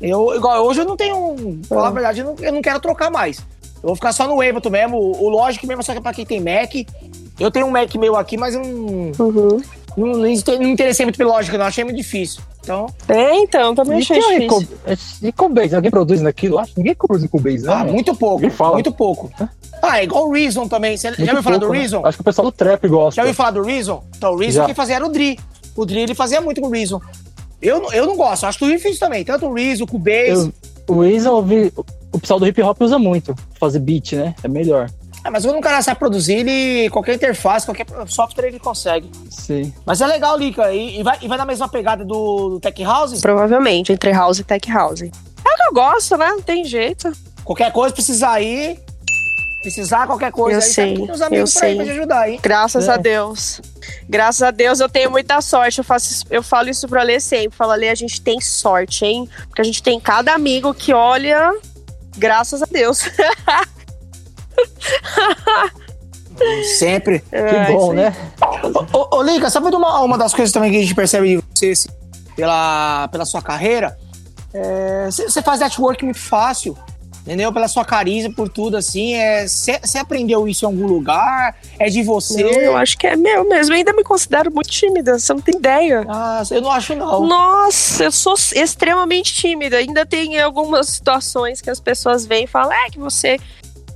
Eu, 0.00 0.34
igual, 0.34 0.64
hoje 0.66 0.80
eu 0.80 0.84
não 0.84 0.96
tenho. 0.96 1.34
Pra 1.68 1.76
falar 1.76 1.88
a 1.88 1.92
verdade, 1.92 2.20
eu 2.20 2.26
não, 2.26 2.36
eu 2.40 2.52
não 2.52 2.62
quero 2.62 2.80
trocar 2.80 3.10
mais. 3.10 3.38
Eu 3.82 3.88
vou 3.88 3.94
ficar 3.94 4.12
só 4.12 4.26
no 4.26 4.34
Ableton 4.40 4.70
mesmo. 4.70 4.96
O, 4.96 5.24
o 5.24 5.28
Logic 5.28 5.66
mesmo, 5.66 5.82
só 5.82 5.92
que 5.92 5.98
é 5.98 6.00
pra 6.00 6.12
quem 6.14 6.24
tem 6.26 6.40
Mac. 6.40 6.72
Eu 7.38 7.50
tenho 7.50 7.66
um 7.66 7.70
Mac 7.70 7.94
meu 7.96 8.16
aqui, 8.16 8.36
mas 8.36 8.54
eu 8.54 8.60
não, 8.62 9.12
Uhum. 9.18 9.60
não, 9.96 10.06
não, 10.06 10.18
não 10.18 10.26
interessei 10.68 11.04
muito 11.04 11.16
pelo 11.18 11.30
Logic, 11.30 11.56
não. 11.56 11.66
Achei 11.66 11.84
muito 11.84 11.96
difícil. 11.96 12.42
Então, 12.62 12.86
É, 13.08 13.34
então, 13.36 13.74
também 13.74 13.98
E 13.98 14.02
achei 14.02 14.18
difícil. 14.18 14.68
E 15.22 15.30
Cubase? 15.32 15.74
Alguém 15.76 15.90
produz 15.90 16.22
naquilo? 16.22 16.58
Acho 16.58 16.72
que 16.72 16.78
ninguém 16.78 16.94
produz 16.94 17.22
em 17.22 17.28
Cubase, 17.28 17.68
ah, 17.68 17.84
né? 17.84 17.92
muito 17.92 18.14
pouco. 18.16 18.46
Muito 18.72 18.92
pouco. 18.92 19.30
Ah, 19.82 20.00
é 20.00 20.04
igual 20.04 20.28
o 20.28 20.32
Reason 20.32 20.66
também. 20.66 20.96
Você 20.96 21.12
já 21.12 21.32
ouviu 21.32 21.42
falar 21.42 21.58
do 21.58 21.68
né? 21.68 21.78
Reason? 21.78 22.00
Acho 22.06 22.16
que 22.16 22.22
o 22.22 22.24
pessoal 22.24 22.46
do 22.46 22.52
trap 22.52 22.88
gosta. 22.88 23.16
Já 23.16 23.22
ouviu 23.22 23.34
falar 23.34 23.50
do 23.50 23.62
Reason? 23.62 24.02
Então, 24.16 24.32
o 24.32 24.36
Reason 24.38 24.60
Já. 24.60 24.64
quem 24.64 24.74
fazia 24.74 24.96
era 24.96 25.04
o 25.04 25.10
Dri. 25.10 25.38
O 25.76 25.84
Dri, 25.84 26.00
ele 26.00 26.14
fazia 26.14 26.40
muito 26.40 26.58
com 26.62 26.68
o 26.68 26.70
Reason. 26.70 27.00
Eu, 27.62 27.80
não- 27.80 27.92
eu 27.92 28.06
não 28.06 28.16
gosto, 28.16 28.44
acho 28.44 28.58
tudo 28.58 28.72
difícil 28.72 29.00
também. 29.00 29.24
Tanto 29.24 29.46
o 29.46 29.52
Reason, 29.54 29.86
com 29.86 29.96
o. 29.98 30.08
Eu- 30.08 30.52
o 30.88 31.00
Reason, 31.02 31.28
eu 31.30 31.42
vi- 31.42 31.72
o 32.12 32.18
pessoal 32.20 32.38
do 32.38 32.46
hip 32.46 32.60
hop 32.62 32.80
usa 32.82 32.98
muito. 32.98 33.34
Fazer 33.58 33.78
beat, 33.78 34.12
né? 34.12 34.34
É 34.42 34.48
melhor. 34.48 34.90
Ah, 35.22 35.30
mas 35.30 35.42
quando 35.46 35.56
um 35.56 35.60
cara 35.62 35.80
sabe 35.80 35.98
produzir, 35.98 36.34
ele, 36.34 36.90
qualquer 36.90 37.14
interface, 37.14 37.64
qualquer 37.64 37.86
software 38.08 38.46
ele 38.48 38.58
consegue. 38.58 39.10
Sim. 39.30 39.72
Mas 39.86 40.02
é 40.02 40.06
legal, 40.06 40.36
Lica. 40.36 40.70
E, 40.74 41.00
e 41.00 41.02
vai, 41.02 41.16
e 41.22 41.26
vai 41.26 41.38
na 41.38 41.46
mesma 41.46 41.66
pegada 41.66 42.04
do, 42.04 42.50
do 42.50 42.60
Tech 42.60 42.82
House? 42.84 43.22
Provavelmente, 43.22 43.90
entre 43.90 44.12
house 44.12 44.40
e 44.40 44.44
tech 44.44 44.70
house. 44.70 45.00
É 45.00 45.06
o 45.06 45.10
que 45.56 45.68
eu 45.68 45.72
gosto, 45.72 46.16
né? 46.18 46.28
Não 46.28 46.42
tem 46.42 46.62
jeito. 46.66 47.10
Qualquer 47.42 47.72
coisa, 47.72 47.94
precisar 47.94 48.38
ir. 48.42 48.78
Precisar 49.64 50.06
qualquer 50.06 50.30
coisa 50.30 50.58
Eu 50.58 50.62
aí, 50.62 50.68
sei, 50.70 50.94
que 50.94 51.10
uns 51.10 51.22
amigos 51.22 51.54
eu 51.56 51.60
pra, 51.60 51.74
pra 51.74 51.84
te 51.84 51.90
ajudar, 51.90 52.28
hein? 52.28 52.38
Graças 52.42 52.86
É. 52.86 52.92
a 52.92 52.96
Deus. 52.98 53.62
Graças 54.06 54.42
a 54.42 54.50
Deus 54.50 54.78
eu 54.78 54.88
tenho 54.90 55.10
muita 55.10 55.40
sorte. 55.40 55.78
Eu, 55.78 55.84
faço, 55.84 56.26
eu 56.30 56.42
falo 56.42 56.68
isso 56.68 56.86
pra 56.86 57.02
Lê 57.02 57.18
sempre. 57.18 57.56
Falo, 57.56 57.72
Lê, 57.72 57.88
a 57.88 57.94
gente 57.94 58.20
tem 58.20 58.40
sorte, 58.42 59.06
hein? 59.06 59.26
Porque 59.48 59.62
a 59.62 59.64
gente 59.64 59.82
tem 59.82 59.98
cada 59.98 60.34
amigo 60.34 60.74
que 60.74 60.92
olha. 60.92 61.50
Graças 62.18 62.62
a 62.62 62.66
Deus. 62.66 63.08
Sempre. 66.78 67.20
Que 67.30 67.36
É, 67.36 67.72
bom, 67.72 67.76
isso 67.76 67.90
aí. 67.92 67.96
né? 67.96 68.14
Ô, 68.92 68.98
ô, 68.98 69.16
ô 69.18 69.22
Lica, 69.22 69.48
sabe 69.48 69.70
de 69.70 69.76
uma, 69.76 70.00
uma 70.00 70.18
das 70.18 70.34
coisas 70.34 70.52
também 70.52 70.70
que 70.70 70.76
a 70.78 70.80
gente 70.82 70.94
percebe 70.94 71.36
de 71.36 71.44
você 71.54 71.70
assim, 71.70 71.88
pela, 72.36 73.08
pela 73.08 73.24
sua 73.24 73.40
carreira? 73.40 73.96
É, 74.52 75.06
Você 75.10 75.28
você 75.30 75.40
faz 75.42 75.60
network 75.60 76.04
muito 76.04 76.18
fácil, 76.20 76.76
entendeu? 77.24 77.52
Pela 77.52 77.66
sua 77.66 77.84
carisma, 77.84 78.32
por 78.32 78.48
tudo, 78.48 78.76
assim. 78.76 79.14
Você 79.46 79.98
aprendeu 79.98 80.46
isso 80.46 80.64
em 80.64 80.68
algum 80.68 80.86
lugar? 80.86 81.56
É 81.78 81.88
de 81.88 82.02
você? 82.02 82.42
Não, 82.42 82.50
eu 82.60 82.76
acho 82.76 82.96
que 82.98 83.06
é 83.06 83.16
meu 83.16 83.48
mesmo. 83.48 83.72
Eu 83.72 83.78
ainda 83.78 83.92
me 83.92 84.04
considero 84.04 84.52
muito 84.52 84.70
tímida, 84.70 85.18
você 85.18 85.32
não 85.32 85.40
tem 85.40 85.56
ideia. 85.56 86.04
Ah, 86.08 86.42
eu 86.50 86.60
não 86.60 86.70
acho, 86.70 86.94
não. 86.94 87.26
Nossa, 87.26 88.04
eu 88.04 88.12
sou 88.12 88.34
extremamente 88.54 89.34
tímida. 89.34 89.78
Ainda 89.78 90.04
tem 90.04 90.38
algumas 90.40 90.88
situações 90.88 91.60
que 91.60 91.70
as 91.70 91.80
pessoas 91.80 92.26
vêm 92.26 92.44
e 92.44 92.46
falam: 92.46 92.72
é 92.72 92.90
que 92.90 92.98
você. 92.98 93.38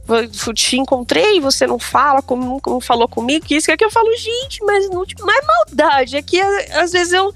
eu 0.09 0.55
te 0.55 0.79
encontrei 0.79 1.37
e 1.37 1.41
você 1.41 1.67
não 1.67 1.79
fala, 1.79 2.23
como 2.23 2.61
não 2.67 2.81
falou 2.81 3.07
comigo, 3.07 3.45
que 3.45 3.57
isso 3.57 3.67
que 3.67 3.73
é 3.73 3.77
que 3.77 3.85
eu 3.85 3.91
falo, 3.91 4.11
gente, 4.17 4.65
mas 4.65 4.89
não, 4.89 5.05
não 5.21 5.31
é 5.31 5.41
maldade. 5.43 6.17
É 6.17 6.23
que 6.23 6.41
às 6.41 6.93
vezes 6.93 7.13
eu, 7.13 7.33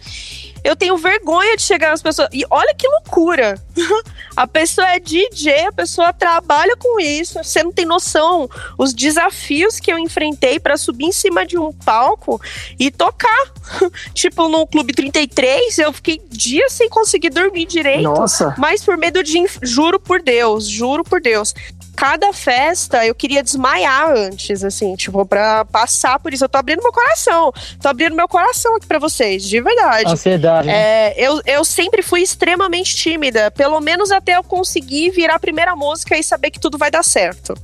eu 0.65 0.77
tenho 0.77 0.97
vergonha 0.97 1.57
de 1.57 1.63
chegar 1.63 1.91
nas 1.91 2.03
pessoas. 2.03 2.29
E 2.33 2.45
olha 2.51 2.75
que 2.75 2.87
loucura! 2.87 3.61
a 4.37 4.47
pessoa 4.47 4.87
é 4.89 5.01
DJ, 5.01 5.67
a 5.67 5.73
pessoa 5.73 6.13
trabalha 6.13 6.77
com 6.77 7.01
isso. 7.01 7.43
Você 7.43 7.63
não 7.63 7.73
tem 7.73 7.85
noção 7.85 8.49
os 8.79 8.95
desafios 8.95 9.81
que 9.81 9.93
eu 9.93 9.99
enfrentei 9.99 10.61
para 10.61 10.77
subir 10.77 11.07
em 11.07 11.13
cima 11.13 11.45
de 11.45 11.59
um 11.59 11.73
palco 11.73 12.41
e 12.79 12.91
tocar. 12.91 13.53
tipo, 14.15 14.49
no 14.49 14.67
Clube 14.67 14.93
33, 14.93 15.79
eu 15.79 15.93
fiquei 15.93 16.21
dias 16.29 16.73
sem 16.73 16.89
conseguir 16.89 17.31
dormir 17.31 17.67
direito. 17.67 18.03
Nossa. 18.03 18.55
Mas 18.59 18.85
por 18.85 18.97
medo 18.97 19.23
de. 19.23 19.33
Juro 19.63 19.99
por 19.99 20.23
Deus, 20.23 20.69
juro 20.69 21.03
por 21.03 21.21
Deus. 21.21 21.55
Cada 21.97 22.33
festa 22.33 23.07
eu 23.07 23.15
queria 23.15 23.43
desmaiar 23.43 24.11
antes, 24.11 24.65
assim, 24.65 24.95
tipo, 24.97 25.25
pra 25.25 25.65
passar 25.65 26.19
por 26.19 26.33
isso. 26.33 26.45
Eu 26.45 26.49
tô 26.49 26.59
abrindo 26.59 26.83
meu 26.83 26.93
coração. 26.93 27.53
Tô 27.81 27.89
abrindo 27.89 28.15
meu 28.15 28.29
coração 28.29 28.77
aqui 28.77 28.87
pra 28.87 28.99
vocês, 28.99 29.45
de 29.45 29.61
verdade. 29.61 30.11
Ansiedade. 30.11 30.67
né? 30.67 30.75
É, 30.75 31.15
eu, 31.17 31.41
eu 31.47 31.65
sempre 31.65 32.03
fui 32.03 32.21
extremamente 32.23 32.97
tímida, 32.97 33.51
pelo 33.51 33.81
menos 33.81 34.11
até 34.11 34.37
eu 34.37 34.43
conseguir 34.43 35.11
virar 35.11 35.37
a 35.37 35.39
primeira 35.39 35.77
música 35.77 36.17
e 36.17 36.25
saber 36.25 36.51
que 36.51 36.61
tudo 36.61 36.79
vai 36.79 36.91
dar 36.91 37.05
certo. 37.05 37.55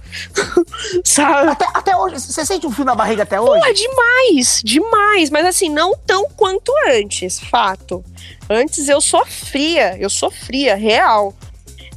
Sabe? 1.05 1.51
Até, 1.51 1.67
até 1.75 1.97
hoje, 1.97 2.21
você 2.21 2.45
sente 2.45 2.67
um 2.67 2.71
fio 2.71 2.85
na 2.85 2.95
barriga 2.95 3.23
até 3.23 3.41
hoje? 3.41 3.65
Pô, 3.67 3.73
demais, 3.73 4.61
demais. 4.65 5.31
Mas 5.31 5.47
assim, 5.47 5.69
não 5.69 5.97
tão 6.07 6.29
quanto 6.37 6.73
antes, 6.91 7.41
fato. 7.41 8.05
Antes 8.49 8.89
eu 8.89 9.01
sofria, 9.01 9.97
eu 9.99 10.09
sofria, 10.09 10.75
real. 10.75 11.35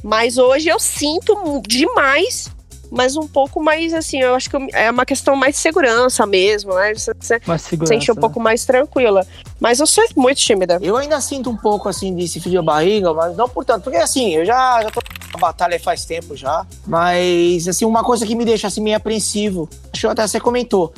Mas 0.02 0.36
hoje 0.38 0.68
eu 0.68 0.78
sinto 0.78 1.62
demais, 1.66 2.50
mas 2.90 3.16
um 3.16 3.26
pouco 3.26 3.62
mais 3.62 3.94
assim, 3.94 4.20
eu 4.20 4.34
acho 4.34 4.50
que 4.50 4.56
é 4.74 4.90
uma 4.90 5.06
questão 5.06 5.34
mais 5.34 5.54
de 5.54 5.60
segurança 5.60 6.26
mesmo, 6.26 6.74
né? 6.74 6.92
Você 6.94 7.40
Mais 7.46 7.62
segurança. 7.62 7.94
sente 7.94 8.10
um 8.10 8.14
né? 8.14 8.20
pouco 8.20 8.38
mais 8.40 8.64
tranquila. 8.64 9.26
Mas 9.60 9.80
eu 9.80 9.86
sou 9.86 10.04
muito 10.16 10.38
tímida. 10.38 10.78
Eu 10.82 10.96
ainda 10.96 11.20
sinto 11.20 11.48
um 11.48 11.56
pouco 11.56 11.88
assim 11.88 12.14
desse 12.14 12.40
fio 12.40 12.50
de 12.50 12.60
barriga, 12.60 13.14
mas 13.14 13.36
não 13.36 13.48
por 13.48 13.64
tanto, 13.64 13.84
porque 13.84 13.96
assim, 13.96 14.34
eu 14.34 14.44
já, 14.44 14.82
já 14.82 14.90
tô 14.90 15.00
na 15.32 15.40
batalha 15.40 15.80
faz 15.80 16.04
tempo 16.04 16.36
já. 16.36 16.66
Mas 16.86 17.66
assim, 17.66 17.84
uma 17.84 18.04
coisa 18.04 18.26
que 18.26 18.34
me 18.34 18.44
deixa 18.44 18.66
assim 18.66 18.82
meio 18.82 18.96
apreensivo, 18.96 19.68
acho 19.92 20.00
que 20.02 20.06
até 20.06 20.26
você 20.26 20.38
comentou. 20.40 20.92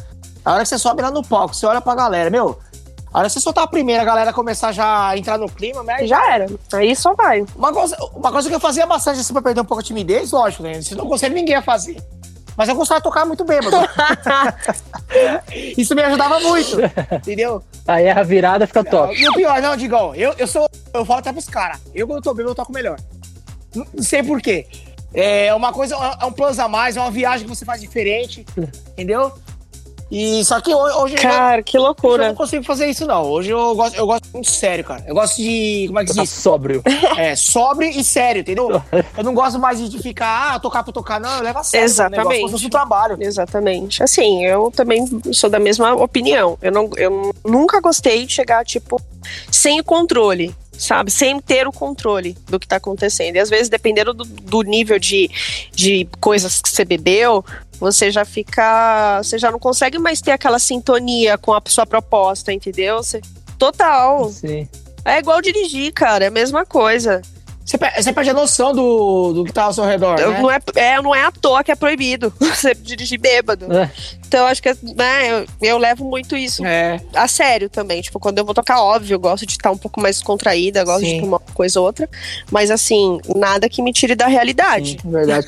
A 0.45 0.55
hora 0.55 0.63
que 0.63 0.69
você 0.69 0.79
sobe 0.79 1.01
lá 1.01 1.11
no 1.11 1.23
palco, 1.23 1.55
você 1.55 1.65
olha 1.65 1.81
pra 1.81 1.95
galera, 1.95 2.29
meu. 2.29 2.59
A 3.15 3.23
que 3.23 3.31
você 3.31 3.41
soltar 3.41 3.63
a 3.63 3.69
primeira, 3.69 4.03
a 4.03 4.05
galera 4.05 4.33
começar 4.33 4.73
já 4.73 5.11
a 5.11 5.17
entrar 5.17 5.39
no 5.39 5.49
clima, 5.49 5.85
mas 5.85 6.09
Já 6.09 6.35
era. 6.35 6.47
Aí 6.73 6.97
só 6.97 7.15
vai. 7.15 7.45
Uma 7.55 7.73
coisa, 7.73 7.97
uma 8.13 8.33
coisa 8.33 8.49
que 8.49 8.55
eu 8.57 8.59
fazia 8.59 8.85
bastante 8.87 9.21
assim 9.21 9.33
pra 9.33 9.41
perder 9.41 9.61
um 9.61 9.65
pouco 9.65 9.81
a 9.81 9.85
timidez, 9.85 10.33
lógico, 10.33 10.65
né? 10.65 10.83
Se 10.83 10.97
não 10.97 11.07
consegue, 11.07 11.33
ninguém 11.33 11.55
ia 11.55 11.63
fazer. 11.63 11.97
Mas 12.57 12.69
eu 12.69 12.75
gostava 12.75 12.99
de 12.99 13.05
tocar 13.05 13.25
muito 13.25 13.45
bem, 13.45 13.61
mano. 13.63 13.89
Isso 15.79 15.95
me 15.95 16.03
ajudava 16.03 16.41
muito, 16.41 16.77
entendeu? 17.13 17.63
Aí 17.87 18.11
a 18.11 18.21
virada 18.25 18.67
fica 18.67 18.83
top. 18.83 19.15
E 19.15 19.29
o 19.29 19.35
pior, 19.35 19.63
não, 19.63 19.77
Digão, 19.77 20.13
eu, 20.15 20.35
eu 20.37 20.47
sou. 20.49 20.69
Eu 20.93 21.05
falo 21.05 21.21
até 21.21 21.33
pros 21.33 21.49
caras. 21.49 21.81
Eu, 21.95 22.09
quando 22.09 22.17
eu 22.17 22.23
tô 22.23 22.35
bêbado, 22.35 22.51
eu 22.51 22.55
toco 22.57 22.73
melhor. 22.73 22.99
Não 23.73 23.87
não 23.95 24.03
sei 24.03 24.25
por 24.25 24.41
quê. 24.41 24.67
É 25.13 25.55
uma 25.55 25.73
coisa, 25.73 25.95
é 26.21 26.25
um 26.25 26.33
plus 26.33 26.59
a 26.59 26.67
mais, 26.67 26.97
é 26.97 27.01
uma 27.01 27.13
viagem 27.13 27.47
que 27.47 27.55
você 27.55 27.65
faz 27.65 27.81
diferente, 27.81 28.45
entendeu? 28.93 29.33
E 30.11 30.45
só 30.45 30.61
que 30.61 30.73
hoje, 30.75 30.95
hoje 30.97 31.15
eu- 31.17 31.23
Cara, 31.23 31.63
que 31.63 31.77
hoje 31.77 31.83
eu 31.83 31.87
loucura. 31.87 32.29
não 32.29 32.35
consigo 32.35 32.63
fazer 32.65 32.87
isso, 32.87 33.07
não. 33.07 33.23
Hoje 33.25 33.51
eu 33.51 33.75
gosto, 33.75 33.97
eu 33.97 34.07
gosto 34.07 34.29
muito 34.33 34.51
sério, 34.51 34.85
cara. 34.85 35.03
Eu 35.07 35.15
gosto 35.15 35.37
de. 35.37 35.85
Como 35.89 35.99
é 35.99 36.05
que 36.05 36.11
se 36.11 36.17
Tá 36.17 36.23
diz? 36.23 36.31
sóbrio. 36.31 36.83
É, 37.19 37.35
sóbrio 37.37 37.89
e 37.91 38.05
sério, 38.05 38.41
entendeu? 38.41 38.83
Eu 39.17 39.25
não 39.25 39.35
gosto 39.35 39.59
mais 39.59 39.79
de 39.91 39.99
ficar, 40.01 40.55
ah, 40.55 40.59
tocar 40.61 40.83
pra 40.83 40.93
tocar, 40.93 41.21
não, 41.21 41.37
eu 41.39 41.43
levo 41.43 41.59
a 41.59 41.65
sério. 41.65 41.85
Exatamente. 41.85 42.19
O 42.19 42.23
negócio, 42.23 42.39
como 42.41 42.49
se 42.49 42.53
fosse 42.55 42.67
um 42.67 42.71
trabalho. 42.71 43.17
Exatamente. 43.21 44.03
Assim, 44.03 44.45
eu 44.45 44.71
também 44.75 45.05
sou 45.33 45.49
da 45.49 45.59
mesma 45.59 45.95
opinião. 45.95 46.59
Eu, 46.61 46.71
não, 46.73 46.91
eu 46.97 47.35
nunca 47.45 47.81
gostei 47.81 48.27
de 48.27 48.33
chegar, 48.33 48.65
tipo, 48.65 49.01
sem 49.51 49.81
o 49.81 49.85
controle, 49.85 50.55
sabe? 50.73 51.11
Sem 51.11 51.39
ter 51.41 51.67
o 51.69 51.73
controle 51.73 52.37
do 52.49 52.59
que 52.59 52.67
tá 52.67 52.77
acontecendo. 52.77 53.37
E 53.37 53.39
às 53.39 53.49
vezes, 53.49 53.69
dependendo 53.69 54.13
do, 54.13 54.25
do 54.25 54.63
nível 54.63 54.99
de, 54.99 55.31
de 55.73 56.07
coisas 56.21 56.61
que 56.61 56.69
você 56.69 56.85
bebeu, 56.85 57.45
você 57.93 58.11
já 58.11 58.25
fica. 58.25 59.21
Você 59.23 59.39
já 59.39 59.51
não 59.51 59.59
consegue 59.59 59.99
mais 59.99 60.21
ter 60.21 60.33
aquela 60.33 60.59
sintonia 60.59 61.37
com 61.39 61.53
a 61.53 61.61
sua 61.67 61.85
proposta, 61.87 62.53
entendeu? 62.53 62.99
Você- 62.99 63.21
total. 63.59 64.31
Sim. 64.31 64.69
É 65.05 65.19
igual 65.19 65.41
dirigir, 65.43 65.93
cara. 65.93 66.25
É 66.25 66.29
a 66.29 66.31
mesma 66.31 66.65
coisa. 66.65 67.21
Você, 67.65 67.79
pe- 67.79 67.91
você 68.03 68.13
perde 68.13 68.29
a 68.29 68.35
noção 68.35 68.75
do, 68.75 69.33
do 69.33 69.45
que 69.45 69.51
tá 69.53 69.65
ao 69.65 69.73
seu 69.73 69.85
redor, 69.85 70.19
né? 70.21 70.39
Não, 70.39 70.51
é, 70.51 70.59
é, 70.77 71.01
não 71.01 71.15
é 71.15 71.25
à 71.25 71.33
toa 71.33 71.65
que 71.65 71.73
é 71.73 71.75
proibido 71.75 72.31
você 72.39 72.75
dirigir 72.75 73.19
bêbado. 73.19 73.73
É. 73.73 73.91
Então, 74.27 74.47
acho 74.47 74.63
que 74.63 74.69
né, 74.95 75.31
eu, 75.31 75.47
eu 75.63 75.79
levo 75.79 76.05
muito 76.05 76.37
isso 76.37 76.63
É, 76.67 77.01
a 77.15 77.27
sério 77.27 77.71
também. 77.71 78.03
Tipo, 78.03 78.21
quando 78.21 78.37
eu 78.39 78.45
vou 78.45 78.53
tocar, 78.53 78.83
óbvio, 78.83 79.15
eu 79.15 79.19
gosto 79.19 79.47
de 79.47 79.53
estar 79.53 79.71
um 79.71 79.79
pouco 79.79 79.99
mais 79.99 80.21
contraída, 80.23 80.85
gosto 80.85 81.07
Sim. 81.07 81.15
de 81.15 81.21
tomar 81.23 81.39
uma 81.39 81.55
coisa 81.55 81.81
ou 81.81 81.87
outra. 81.87 82.07
Mas, 82.51 82.71
assim, 82.71 83.19
nada 83.35 83.67
que 83.67 83.81
me 83.81 83.95
tire 83.95 84.15
da 84.15 84.27
realidade. 84.27 84.99
verdade. 85.03 85.47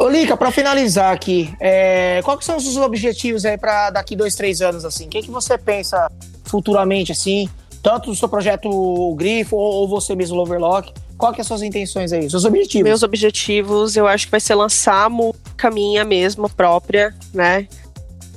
Ô, 0.00 0.08
Lica, 0.08 0.36
pra 0.36 0.50
finalizar 0.50 1.12
aqui, 1.14 1.48
é, 1.60 2.20
quais 2.24 2.44
são 2.44 2.56
os 2.56 2.64
seus 2.64 2.76
objetivos 2.76 3.44
aí 3.44 3.56
pra 3.56 3.90
daqui 3.90 4.16
dois, 4.16 4.34
três 4.34 4.60
anos, 4.60 4.84
assim? 4.84 5.06
O 5.06 5.08
que, 5.10 5.22
que 5.22 5.30
você 5.30 5.56
pensa 5.56 6.10
futuramente, 6.44 7.12
assim? 7.12 7.48
Tanto 7.82 8.08
no 8.10 8.16
seu 8.16 8.28
projeto 8.28 9.14
Grifo 9.16 9.56
ou, 9.56 9.72
ou 9.74 9.88
você 9.88 10.14
mesmo, 10.16 10.36
Loverlock? 10.36 10.92
Qual 11.18 11.32
que 11.32 11.36
são 11.36 11.54
as 11.54 11.60
suas 11.60 11.62
intenções 11.62 12.12
aí? 12.12 12.28
Seus 12.28 12.44
objetivos? 12.44 12.84
Meus 12.88 13.02
objetivos, 13.02 13.96
eu 13.96 14.06
acho 14.06 14.26
que 14.26 14.30
vai 14.30 14.40
ser 14.40 14.54
lançar 14.54 15.04
a 15.04 15.08
música 15.08 15.70
minha 15.70 16.04
mesma, 16.04 16.48
própria, 16.48 17.14
né? 17.32 17.68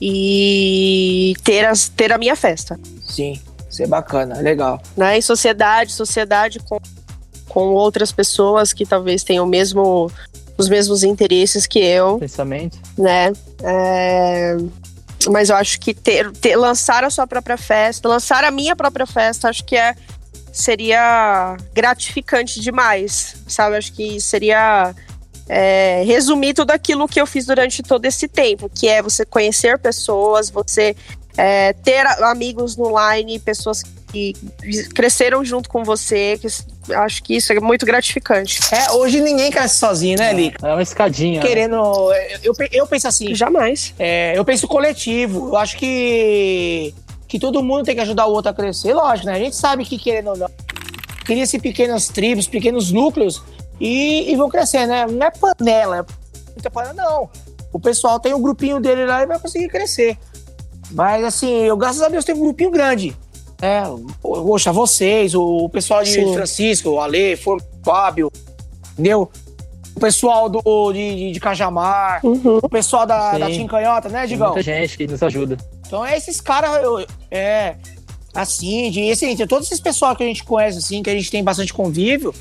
E 0.09 1.33
ter, 1.43 1.65
as, 1.65 1.87
ter 1.89 2.11
a 2.11 2.17
minha 2.17 2.35
festa. 2.35 2.79
Sim, 3.07 3.39
isso 3.69 3.81
é 3.81 3.87
bacana, 3.87 4.35
legal. 4.39 4.81
né? 4.95 5.17
Em 5.17 5.21
sociedade, 5.21 5.91
sociedade 5.93 6.59
com, 6.59 6.79
com 7.49 7.61
outras 7.73 8.11
pessoas 8.11 8.71
que 8.73 8.85
talvez 8.85 9.23
tenham 9.23 9.45
o 9.45 9.47
mesmo, 9.47 10.11
os 10.57 10.69
mesmos 10.69 11.03
interesses 11.03 11.65
que 11.65 11.79
eu, 11.79 12.19
Pensamento. 12.19 12.77
né? 12.97 13.31
É, 13.63 14.57
Mas 15.29 15.49
eu 15.49 15.55
acho 15.55 15.79
que 15.79 15.93
ter, 15.93 16.31
ter- 16.33 16.55
lançar 16.55 17.03
a 17.03 17.09
sua 17.09 17.25
própria 17.25 17.57
festa, 17.57 18.07
lançar 18.07 18.43
a 18.43 18.51
minha 18.51 18.75
própria 18.75 19.05
festa, 19.07 19.49
acho 19.49 19.63
que 19.63 19.75
é 19.75 19.95
seria 20.55 21.57
gratificante 21.73 22.61
demais, 22.61 23.35
sabe? 23.45 23.75
Acho 23.75 23.91
que 23.91 24.21
seria 24.21 24.95
é, 25.49 26.01
resumir 26.05 26.53
tudo 26.53 26.71
aquilo 26.71 27.07
que 27.07 27.19
eu 27.19 27.27
fiz 27.27 27.45
durante 27.45 27.83
todo 27.83 28.05
esse 28.05 28.27
tempo, 28.27 28.71
que 28.73 28.87
é 28.87 29.01
você 29.01 29.25
conhecer 29.25 29.77
pessoas, 29.77 30.49
você 30.49 30.95
é, 31.37 31.73
ter 31.73 32.07
amigos 32.23 32.77
no 32.77 32.93
line, 32.97 33.37
pessoas 33.39 33.83
que 34.11 34.33
cresceram 34.93 35.43
junto 35.43 35.67
com 35.67 35.83
você, 35.83 36.39
que 36.39 36.47
acho 36.93 37.21
que 37.21 37.35
isso 37.35 37.51
é 37.51 37.59
muito 37.59 37.85
gratificante. 37.85 38.59
É, 38.73 38.91
hoje 38.93 39.19
ninguém 39.19 39.51
cresce 39.51 39.75
sozinho, 39.75 40.17
né, 40.17 40.31
Lica? 40.31 40.65
É 40.65 40.71
uma 40.71 40.81
escadinha. 40.81 41.41
né? 41.41 41.45
Querendo. 41.45 41.75
Eu, 42.41 42.53
eu, 42.57 42.67
eu 42.71 42.87
penso 42.87 43.09
assim, 43.09 43.35
Jamais. 43.35 43.93
É, 43.99 44.37
eu 44.37 44.45
penso 44.45 44.67
coletivo. 44.67 45.49
Eu 45.49 45.57
acho 45.57 45.75
que, 45.75 46.95
que 47.27 47.39
todo 47.39 47.63
mundo 47.63 47.83
tem 47.85 47.95
que 47.95 48.01
ajudar 48.01 48.25
o 48.27 48.31
outro 48.31 48.51
a 48.51 48.53
crescer. 48.53 48.93
Lógico, 48.93 49.27
né? 49.27 49.33
A 49.33 49.39
gente 49.39 49.55
sabe 49.55 49.83
que, 49.85 49.97
querendo 49.97 50.29
ou 50.29 50.37
não, 50.37 50.49
cria-se 51.25 51.59
pequenas 51.59 52.07
tribos, 52.07 52.47
pequenos 52.47 52.91
núcleos 52.91 53.41
e, 53.79 54.31
e 54.31 54.35
vão 54.35 54.49
crescer, 54.49 54.85
né? 54.85 55.05
Não 55.07 55.25
é 55.25 55.31
panela, 55.31 55.97
é 55.99 56.05
muita 56.53 56.69
panela, 56.69 56.93
não. 56.93 57.29
O 57.73 57.79
pessoal 57.79 58.19
tem 58.19 58.33
um 58.33 58.41
grupinho 58.41 58.79
dele 58.79 59.05
lá 59.05 59.23
e 59.23 59.25
vai 59.25 59.39
conseguir 59.39 59.67
crescer. 59.67 60.17
Mas, 60.91 61.23
assim, 61.23 61.63
eu, 61.63 61.75
graças 61.75 62.01
a 62.01 62.07
Deus, 62.07 62.23
tenho 62.23 62.37
um 62.37 62.41
grupinho 62.41 62.71
grande. 62.71 63.15
É, 63.61 63.83
poxa, 64.21 64.71
vocês, 64.71 65.33
o 65.33 65.67
pessoal 65.69 66.03
de 66.03 66.11
Sim. 66.11 66.33
Francisco, 66.33 66.89
o 66.89 66.99
Ale, 67.01 67.33
o 67.33 67.57
Fábio, 67.83 68.31
entendeu? 68.93 69.29
O 69.95 69.99
pessoal 69.99 70.49
do, 70.49 70.91
de, 70.91 71.31
de, 71.31 71.39
Cajamar, 71.39 72.19
Uhum. 72.23 72.59
o 72.61 72.69
pessoal 72.69 73.05
da, 73.05 73.33
Sim. 73.33 73.39
da 73.39 73.47
Tim 73.49 73.65
Canhota, 73.65 74.09
né, 74.09 74.19
Tem 74.21 74.29
Digão? 74.29 74.47
muita 74.47 74.61
gente 74.61 74.97
que 74.97 75.07
nos 75.07 75.23
ajuda. 75.23 75.57
Então 75.87 76.05
é 76.05 76.17
esses 76.17 76.41
caras, 76.41 76.71
é, 77.29 77.75
assim, 78.33 78.89
de, 78.91 79.11
assim, 79.11 79.35
todos 79.47 79.67
esses 79.67 79.79
pessoal 79.79 80.15
que 80.15 80.23
a 80.23 80.27
gente 80.27 80.43
conhece, 80.43 80.77
assim, 80.79 81.01
que 81.03 81.09
a 81.09 81.13
gente 81.13 81.29
tem 81.31 81.43
bastante 81.43 81.73
convívio, 81.73 82.33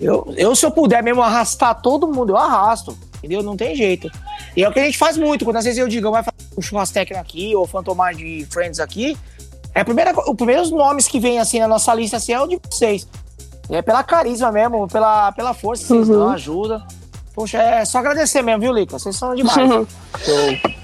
eu, 0.00 0.32
eu 0.36 0.54
se 0.56 0.64
eu 0.66 0.70
puder 0.70 1.02
mesmo 1.02 1.22
arrastar 1.22 1.80
todo 1.80 2.06
mundo, 2.08 2.30
eu 2.32 2.36
arrasto, 2.36 2.96
entendeu? 3.18 3.42
Não 3.42 3.56
tem 3.56 3.74
jeito. 3.76 4.10
E 4.56 4.64
é 4.64 4.68
o 4.68 4.72
que 4.72 4.80
a 4.80 4.84
gente 4.84 4.98
faz 4.98 5.16
muito, 5.16 5.44
quando 5.44 5.56
às 5.56 5.64
vezes 5.64 5.78
eu 5.78 5.86
digo, 5.88 6.10
vai 6.10 6.22
fazer 6.22 6.36
um 6.56 6.62
churrasco 6.62 6.94
técnico 6.94 7.20
aqui, 7.20 7.54
ou 7.54 7.66
Fantomar 7.66 8.14
de 8.14 8.46
Friends 8.50 8.80
aqui, 8.80 9.16
é 9.74 9.80
a 9.82 9.84
primeira, 9.84 10.12
os 10.28 10.36
primeiros 10.36 10.70
nomes 10.70 11.06
que 11.06 11.20
vem, 11.20 11.38
assim, 11.38 11.60
na 11.60 11.68
nossa 11.68 11.94
lista, 11.94 12.16
assim, 12.16 12.32
é 12.32 12.40
o 12.40 12.46
de 12.46 12.58
vocês. 12.70 13.06
É 13.68 13.80
pela 13.80 14.02
carisma 14.02 14.50
mesmo, 14.50 14.88
pela, 14.88 15.30
pela 15.30 15.54
força 15.54 15.82
que 15.84 15.88
vocês 15.90 16.08
Uhum. 16.08 16.18
dão, 16.18 16.28
ajuda. 16.30 16.82
Poxa, 17.34 17.58
é 17.58 17.84
só 17.84 17.98
agradecer 17.98 18.42
mesmo, 18.42 18.60
viu, 18.60 18.72
Lica? 18.72 18.98
Vocês 18.98 19.16
são 19.16 19.34
demais. 19.34 19.56
Show. 19.56 19.86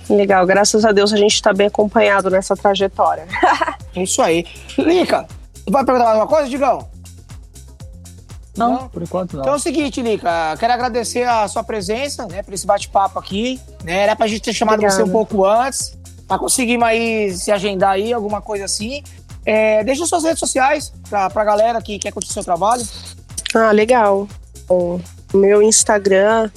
Legal, 0.09 0.47
graças 0.47 0.85
a 0.85 0.93
Deus 0.93 1.13
a 1.13 1.17
gente 1.17 1.43
tá 1.43 1.53
bem 1.53 1.67
acompanhado 1.67 2.31
nessa 2.31 2.57
trajetória. 2.57 3.27
É 3.95 4.03
Isso 4.03 4.23
aí. 4.23 4.45
Lica, 4.79 5.27
vai 5.69 5.85
perguntar 5.85 6.05
mais 6.07 6.19
uma 6.19 6.27
coisa, 6.27 6.49
Digão? 6.49 6.87
Não, 8.57 8.71
Não? 8.73 8.89
por 8.89 9.03
enquanto 9.03 9.35
não. 9.35 9.41
Então 9.43 9.53
é 9.53 9.57
o 9.57 9.61
seguinte, 9.61 10.01
Lica, 10.01 10.57
quero 10.59 10.73
agradecer 10.73 11.25
a 11.25 11.47
sua 11.47 11.63
presença, 11.63 12.27
né, 12.27 12.43
por 12.43 12.55
esse 12.55 12.67
bate-papo 12.67 13.19
aqui, 13.19 13.61
né, 13.85 13.99
era 14.05 14.17
pra 14.17 14.27
gente 14.27 14.41
ter 14.41 14.55
chamado 14.55 14.77
Obrigada. 14.77 14.97
você 14.97 15.03
um 15.09 15.13
pouco 15.13 15.45
antes, 15.45 15.97
pra 16.27 16.39
conseguirmos 16.39 16.89
aí 16.89 17.37
se 17.37 17.53
agendar 17.53 17.91
aí, 17.91 18.13
alguma 18.15 18.41
coisa 18.41 18.65
assim. 18.65 19.03
É, 19.45 19.85
deixa 19.85 20.07
suas 20.07 20.25
redes 20.25 20.39
sociais 20.41 20.93
pra, 21.09 21.29
pra 21.29 21.45
galera 21.45 21.83
que 21.83 21.99
quer 21.99 22.13
curtir 22.13 22.33
seu 22.33 22.43
trabalho. 22.43 22.83
Ah, 23.55 23.71
legal. 23.73 24.27
O 24.69 24.99
meu 25.35 25.62
Instagram 25.62 26.51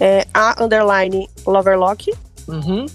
é 0.00 0.26
a 0.32 0.62
underline 0.62 1.28
Loverlock. 1.46 2.12
Uhum. 2.46 2.86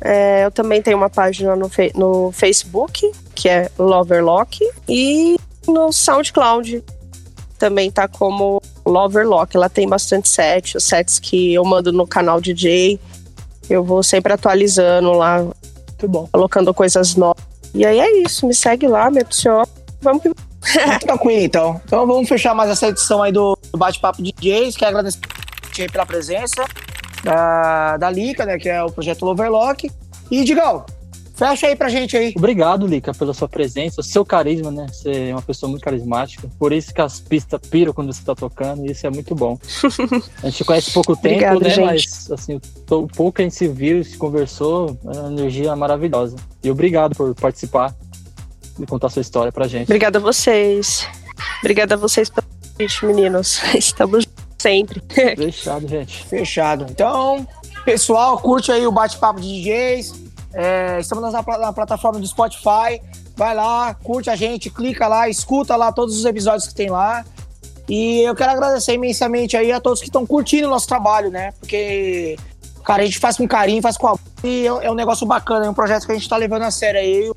É, 0.00 0.44
eu 0.44 0.50
também 0.50 0.82
tenho 0.82 0.96
uma 0.96 1.08
página 1.08 1.56
no, 1.56 1.70
no 1.94 2.32
Facebook, 2.32 3.10
que 3.34 3.48
é 3.48 3.70
Loverlock. 3.78 4.60
E 4.88 5.36
no 5.66 5.92
SoundCloud 5.92 6.84
também 7.58 7.90
tá 7.90 8.06
como 8.06 8.60
Loverlock. 8.84 9.56
Ela 9.56 9.68
tem 9.68 9.88
bastante 9.88 10.28
set, 10.28 10.76
os 10.76 10.84
sets 10.84 11.18
que 11.18 11.54
eu 11.54 11.64
mando 11.64 11.92
no 11.92 12.06
canal 12.06 12.40
DJ. 12.40 12.98
Eu 13.68 13.82
vou 13.82 14.02
sempre 14.02 14.32
atualizando 14.32 15.12
lá, 15.12 15.42
Muito 15.42 16.08
bom. 16.08 16.28
colocando 16.30 16.74
coisas 16.74 17.14
novas. 17.16 17.42
E 17.74 17.84
aí 17.84 17.98
é 17.98 18.22
isso, 18.22 18.46
me 18.46 18.54
segue 18.54 18.86
lá, 18.86 19.10
me 19.10 19.20
adiciona. 19.20 19.66
Vamos 20.00 20.22
que 20.22 20.30
Tranquilo, 21.00 21.42
então. 21.42 21.80
Então 21.84 22.06
vamos 22.06 22.28
fechar 22.28 22.54
mais 22.54 22.70
essa 22.70 22.88
edição 22.88 23.22
aí 23.22 23.32
do 23.32 23.58
do 23.74 23.78
Bate-Papo 23.78 24.22
DJs. 24.22 24.76
Quero 24.76 24.96
agradecer 24.96 25.90
pela 25.90 26.06
presença 26.06 26.64
da, 27.24 27.96
da 27.96 28.10
Lica, 28.10 28.46
né? 28.46 28.56
Que 28.56 28.68
é 28.68 28.82
o 28.82 28.90
projeto 28.90 29.24
Loverlock. 29.24 29.90
E, 30.30 30.44
Digão, 30.44 30.86
fecha 31.34 31.66
aí 31.66 31.74
pra 31.74 31.88
gente 31.88 32.16
aí. 32.16 32.32
Obrigado, 32.36 32.86
Lica, 32.86 33.12
pela 33.12 33.34
sua 33.34 33.48
presença, 33.48 34.00
seu 34.00 34.24
carisma, 34.24 34.70
né? 34.70 34.86
Você 34.88 35.30
é 35.30 35.34
uma 35.34 35.42
pessoa 35.42 35.68
muito 35.68 35.82
carismática. 35.82 36.48
Por 36.56 36.72
isso 36.72 36.94
que 36.94 37.00
as 37.00 37.18
pistas 37.18 37.60
piram 37.68 37.92
quando 37.92 38.12
você 38.12 38.22
tá 38.24 38.34
tocando, 38.34 38.86
e 38.86 38.92
isso 38.92 39.04
é 39.06 39.10
muito 39.10 39.34
bom. 39.34 39.58
A 40.40 40.48
gente 40.48 40.64
conhece 40.64 40.92
pouco 40.92 41.16
tempo, 41.16 41.44
Obrigada, 41.56 41.58
né? 41.58 41.70
gente. 41.70 41.84
Mas 41.84 42.30
assim, 42.30 42.54
o 42.54 43.08
pouco 43.08 43.32
que 43.32 43.42
a 43.42 43.44
gente 43.44 43.56
se 43.56 43.66
viu, 43.66 44.04
se 44.04 44.16
conversou, 44.16 44.96
é 45.04 45.18
uma 45.18 45.32
energia 45.32 45.74
maravilhosa. 45.74 46.36
E 46.62 46.70
obrigado 46.70 47.16
por 47.16 47.34
participar 47.34 47.92
e 48.78 48.86
contar 48.86 49.08
sua 49.08 49.22
história 49.22 49.50
pra 49.50 49.66
gente. 49.66 49.84
Obrigada 49.84 50.18
a 50.18 50.22
vocês. 50.22 51.08
Obrigada 51.60 51.94
a 51.94 51.98
vocês 51.98 52.30
pelo 52.30 52.53
convite, 52.74 53.06
meninos. 53.06 53.62
Estamos 53.74 54.26
sempre. 54.58 55.02
Fechado, 55.08 55.88
gente. 55.88 56.24
Fechado. 56.26 56.86
Então, 56.90 57.46
pessoal, 57.84 58.38
curte 58.38 58.72
aí 58.72 58.86
o 58.86 58.92
Bate-Papo 58.92 59.40
de 59.40 59.62
DJs. 59.62 60.24
É, 60.52 61.00
estamos 61.00 61.32
na, 61.32 61.42
na 61.58 61.72
plataforma 61.72 62.20
do 62.20 62.26
Spotify. 62.26 63.00
Vai 63.36 63.54
lá, 63.54 63.94
curte 63.94 64.30
a 64.30 64.36
gente, 64.36 64.70
clica 64.70 65.08
lá, 65.08 65.28
escuta 65.28 65.74
lá 65.74 65.90
todos 65.90 66.16
os 66.16 66.24
episódios 66.24 66.68
que 66.68 66.74
tem 66.74 66.88
lá. 66.88 67.24
E 67.88 68.20
eu 68.20 68.34
quero 68.34 68.52
agradecer 68.52 68.94
imensamente 68.94 69.56
aí 69.56 69.72
a 69.72 69.80
todos 69.80 70.00
que 70.00 70.06
estão 70.06 70.24
curtindo 70.24 70.68
o 70.68 70.70
nosso 70.70 70.86
trabalho, 70.86 71.30
né? 71.30 71.52
Porque, 71.58 72.36
cara, 72.84 73.02
a 73.02 73.04
gente 73.04 73.18
faz 73.18 73.36
com 73.36 73.46
carinho, 73.46 73.82
faz 73.82 73.96
com 73.96 74.06
amor. 74.06 74.20
E 74.44 74.66
é, 74.66 74.86
é 74.86 74.90
um 74.90 74.94
negócio 74.94 75.26
bacana, 75.26 75.66
é 75.66 75.68
um 75.70 75.74
projeto 75.74 76.06
que 76.06 76.12
a 76.12 76.14
gente 76.14 76.28
tá 76.28 76.36
levando 76.36 76.62
a 76.62 76.70
sério 76.70 77.00
aí. 77.00 77.32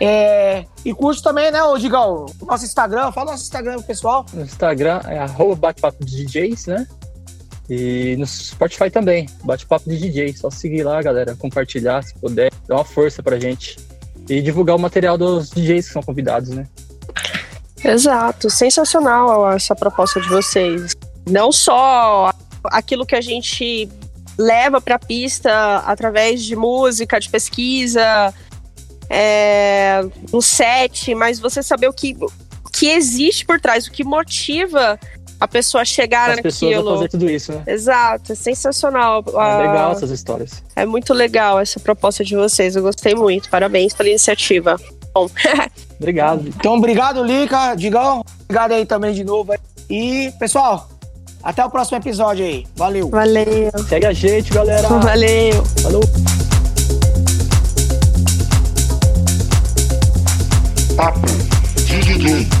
É, 0.00 0.64
e 0.84 0.94
curte 0.94 1.22
também, 1.22 1.50
né, 1.50 1.62
ô 1.62 1.76
Digão? 1.76 2.26
O 2.40 2.46
nosso 2.46 2.64
Instagram, 2.64 3.10
fala 3.10 3.28
o 3.28 3.30
nosso 3.32 3.44
Instagram 3.44 3.74
pro 3.74 3.82
pessoal. 3.84 4.24
No 4.32 4.42
Instagram 4.42 5.00
é 5.06 5.18
arroba 5.18 5.56
bate-papo 5.56 6.04
de 6.04 6.24
DJs, 6.24 6.66
né? 6.66 6.86
E 7.68 8.16
no 8.16 8.26
Spotify 8.26 8.90
também, 8.90 9.28
bate-papo 9.44 9.90
de 9.90 9.98
DJ. 9.98 10.34
Só 10.34 10.50
seguir 10.50 10.84
lá, 10.84 11.02
galera, 11.02 11.36
compartilhar 11.36 12.02
se 12.02 12.14
puder, 12.14 12.50
dar 12.66 12.76
uma 12.76 12.84
força 12.84 13.22
pra 13.22 13.38
gente. 13.38 13.76
E 14.28 14.40
divulgar 14.40 14.76
o 14.76 14.78
material 14.78 15.18
dos 15.18 15.50
DJs 15.50 15.86
que 15.86 15.92
são 15.92 16.02
convidados, 16.02 16.50
né? 16.50 16.66
Exato, 17.84 18.50
sensacional 18.50 19.50
essa 19.52 19.74
proposta 19.74 20.20
de 20.20 20.28
vocês. 20.28 20.92
Não 21.28 21.52
só 21.52 22.30
aquilo 22.64 23.06
que 23.06 23.14
a 23.14 23.20
gente 23.20 23.88
leva 24.36 24.80
para 24.80 24.94
a 24.94 24.98
pista 24.98 25.78
através 25.78 26.42
de 26.44 26.54
música, 26.54 27.18
de 27.18 27.28
pesquisa, 27.28 28.32
é, 29.10 30.00
um 30.32 30.40
set, 30.40 31.14
mas 31.14 31.38
você 31.38 31.62
saber 31.62 31.88
o 31.88 31.92
que, 31.92 32.16
o 32.20 32.70
que 32.70 32.88
existe 32.88 33.44
por 33.44 33.60
trás, 33.60 33.86
o 33.86 33.90
que 33.90 34.04
motiva 34.04 34.98
a 35.40 35.46
pessoa 35.46 35.82
a 35.82 35.84
chegar 35.84 36.30
As 36.30 36.40
pessoas 36.40 36.72
a 36.72 36.76
naquilo. 36.76 36.94
fazer 36.96 37.08
tudo 37.10 37.30
isso, 37.30 37.52
né? 37.52 37.62
Exato, 37.66 38.32
é 38.32 38.34
sensacional. 38.34 39.24
É 39.28 39.30
Ah, 39.36 39.58
legal 39.58 39.92
essas 39.92 40.10
histórias. 40.10 40.62
é 40.74 40.84
muito 40.84 41.14
legal 41.14 41.60
essa 41.60 41.78
proposta 41.78 42.24
de 42.24 42.34
vocês. 42.34 42.74
Eu 42.74 42.82
gostei 42.82 43.14
muito. 43.14 43.48
Parabéns 43.48 43.94
pela 43.94 44.08
iniciativa. 44.08 44.76
Bom, 45.14 45.28
Obrigado. 45.98 46.46
Então, 46.48 46.74
obrigado, 46.74 47.22
Lica, 47.24 47.74
Digão. 47.74 48.24
Obrigado 48.44 48.72
aí 48.72 48.84
também 48.84 49.12
de 49.14 49.24
novo. 49.24 49.52
E, 49.88 50.32
pessoal, 50.38 50.88
até 51.42 51.64
o 51.64 51.70
próximo 51.70 51.98
episódio 51.98 52.44
aí. 52.44 52.66
Valeu. 52.76 53.08
valeu. 53.08 53.70
Segue 53.88 54.06
a 54.06 54.12
gente, 54.12 54.52
galera. 54.52 54.86
Valeu. 54.88 55.64
Falou. 55.82 56.37
papo 60.98 61.20
de 61.86 62.00
DJ. 62.00 62.57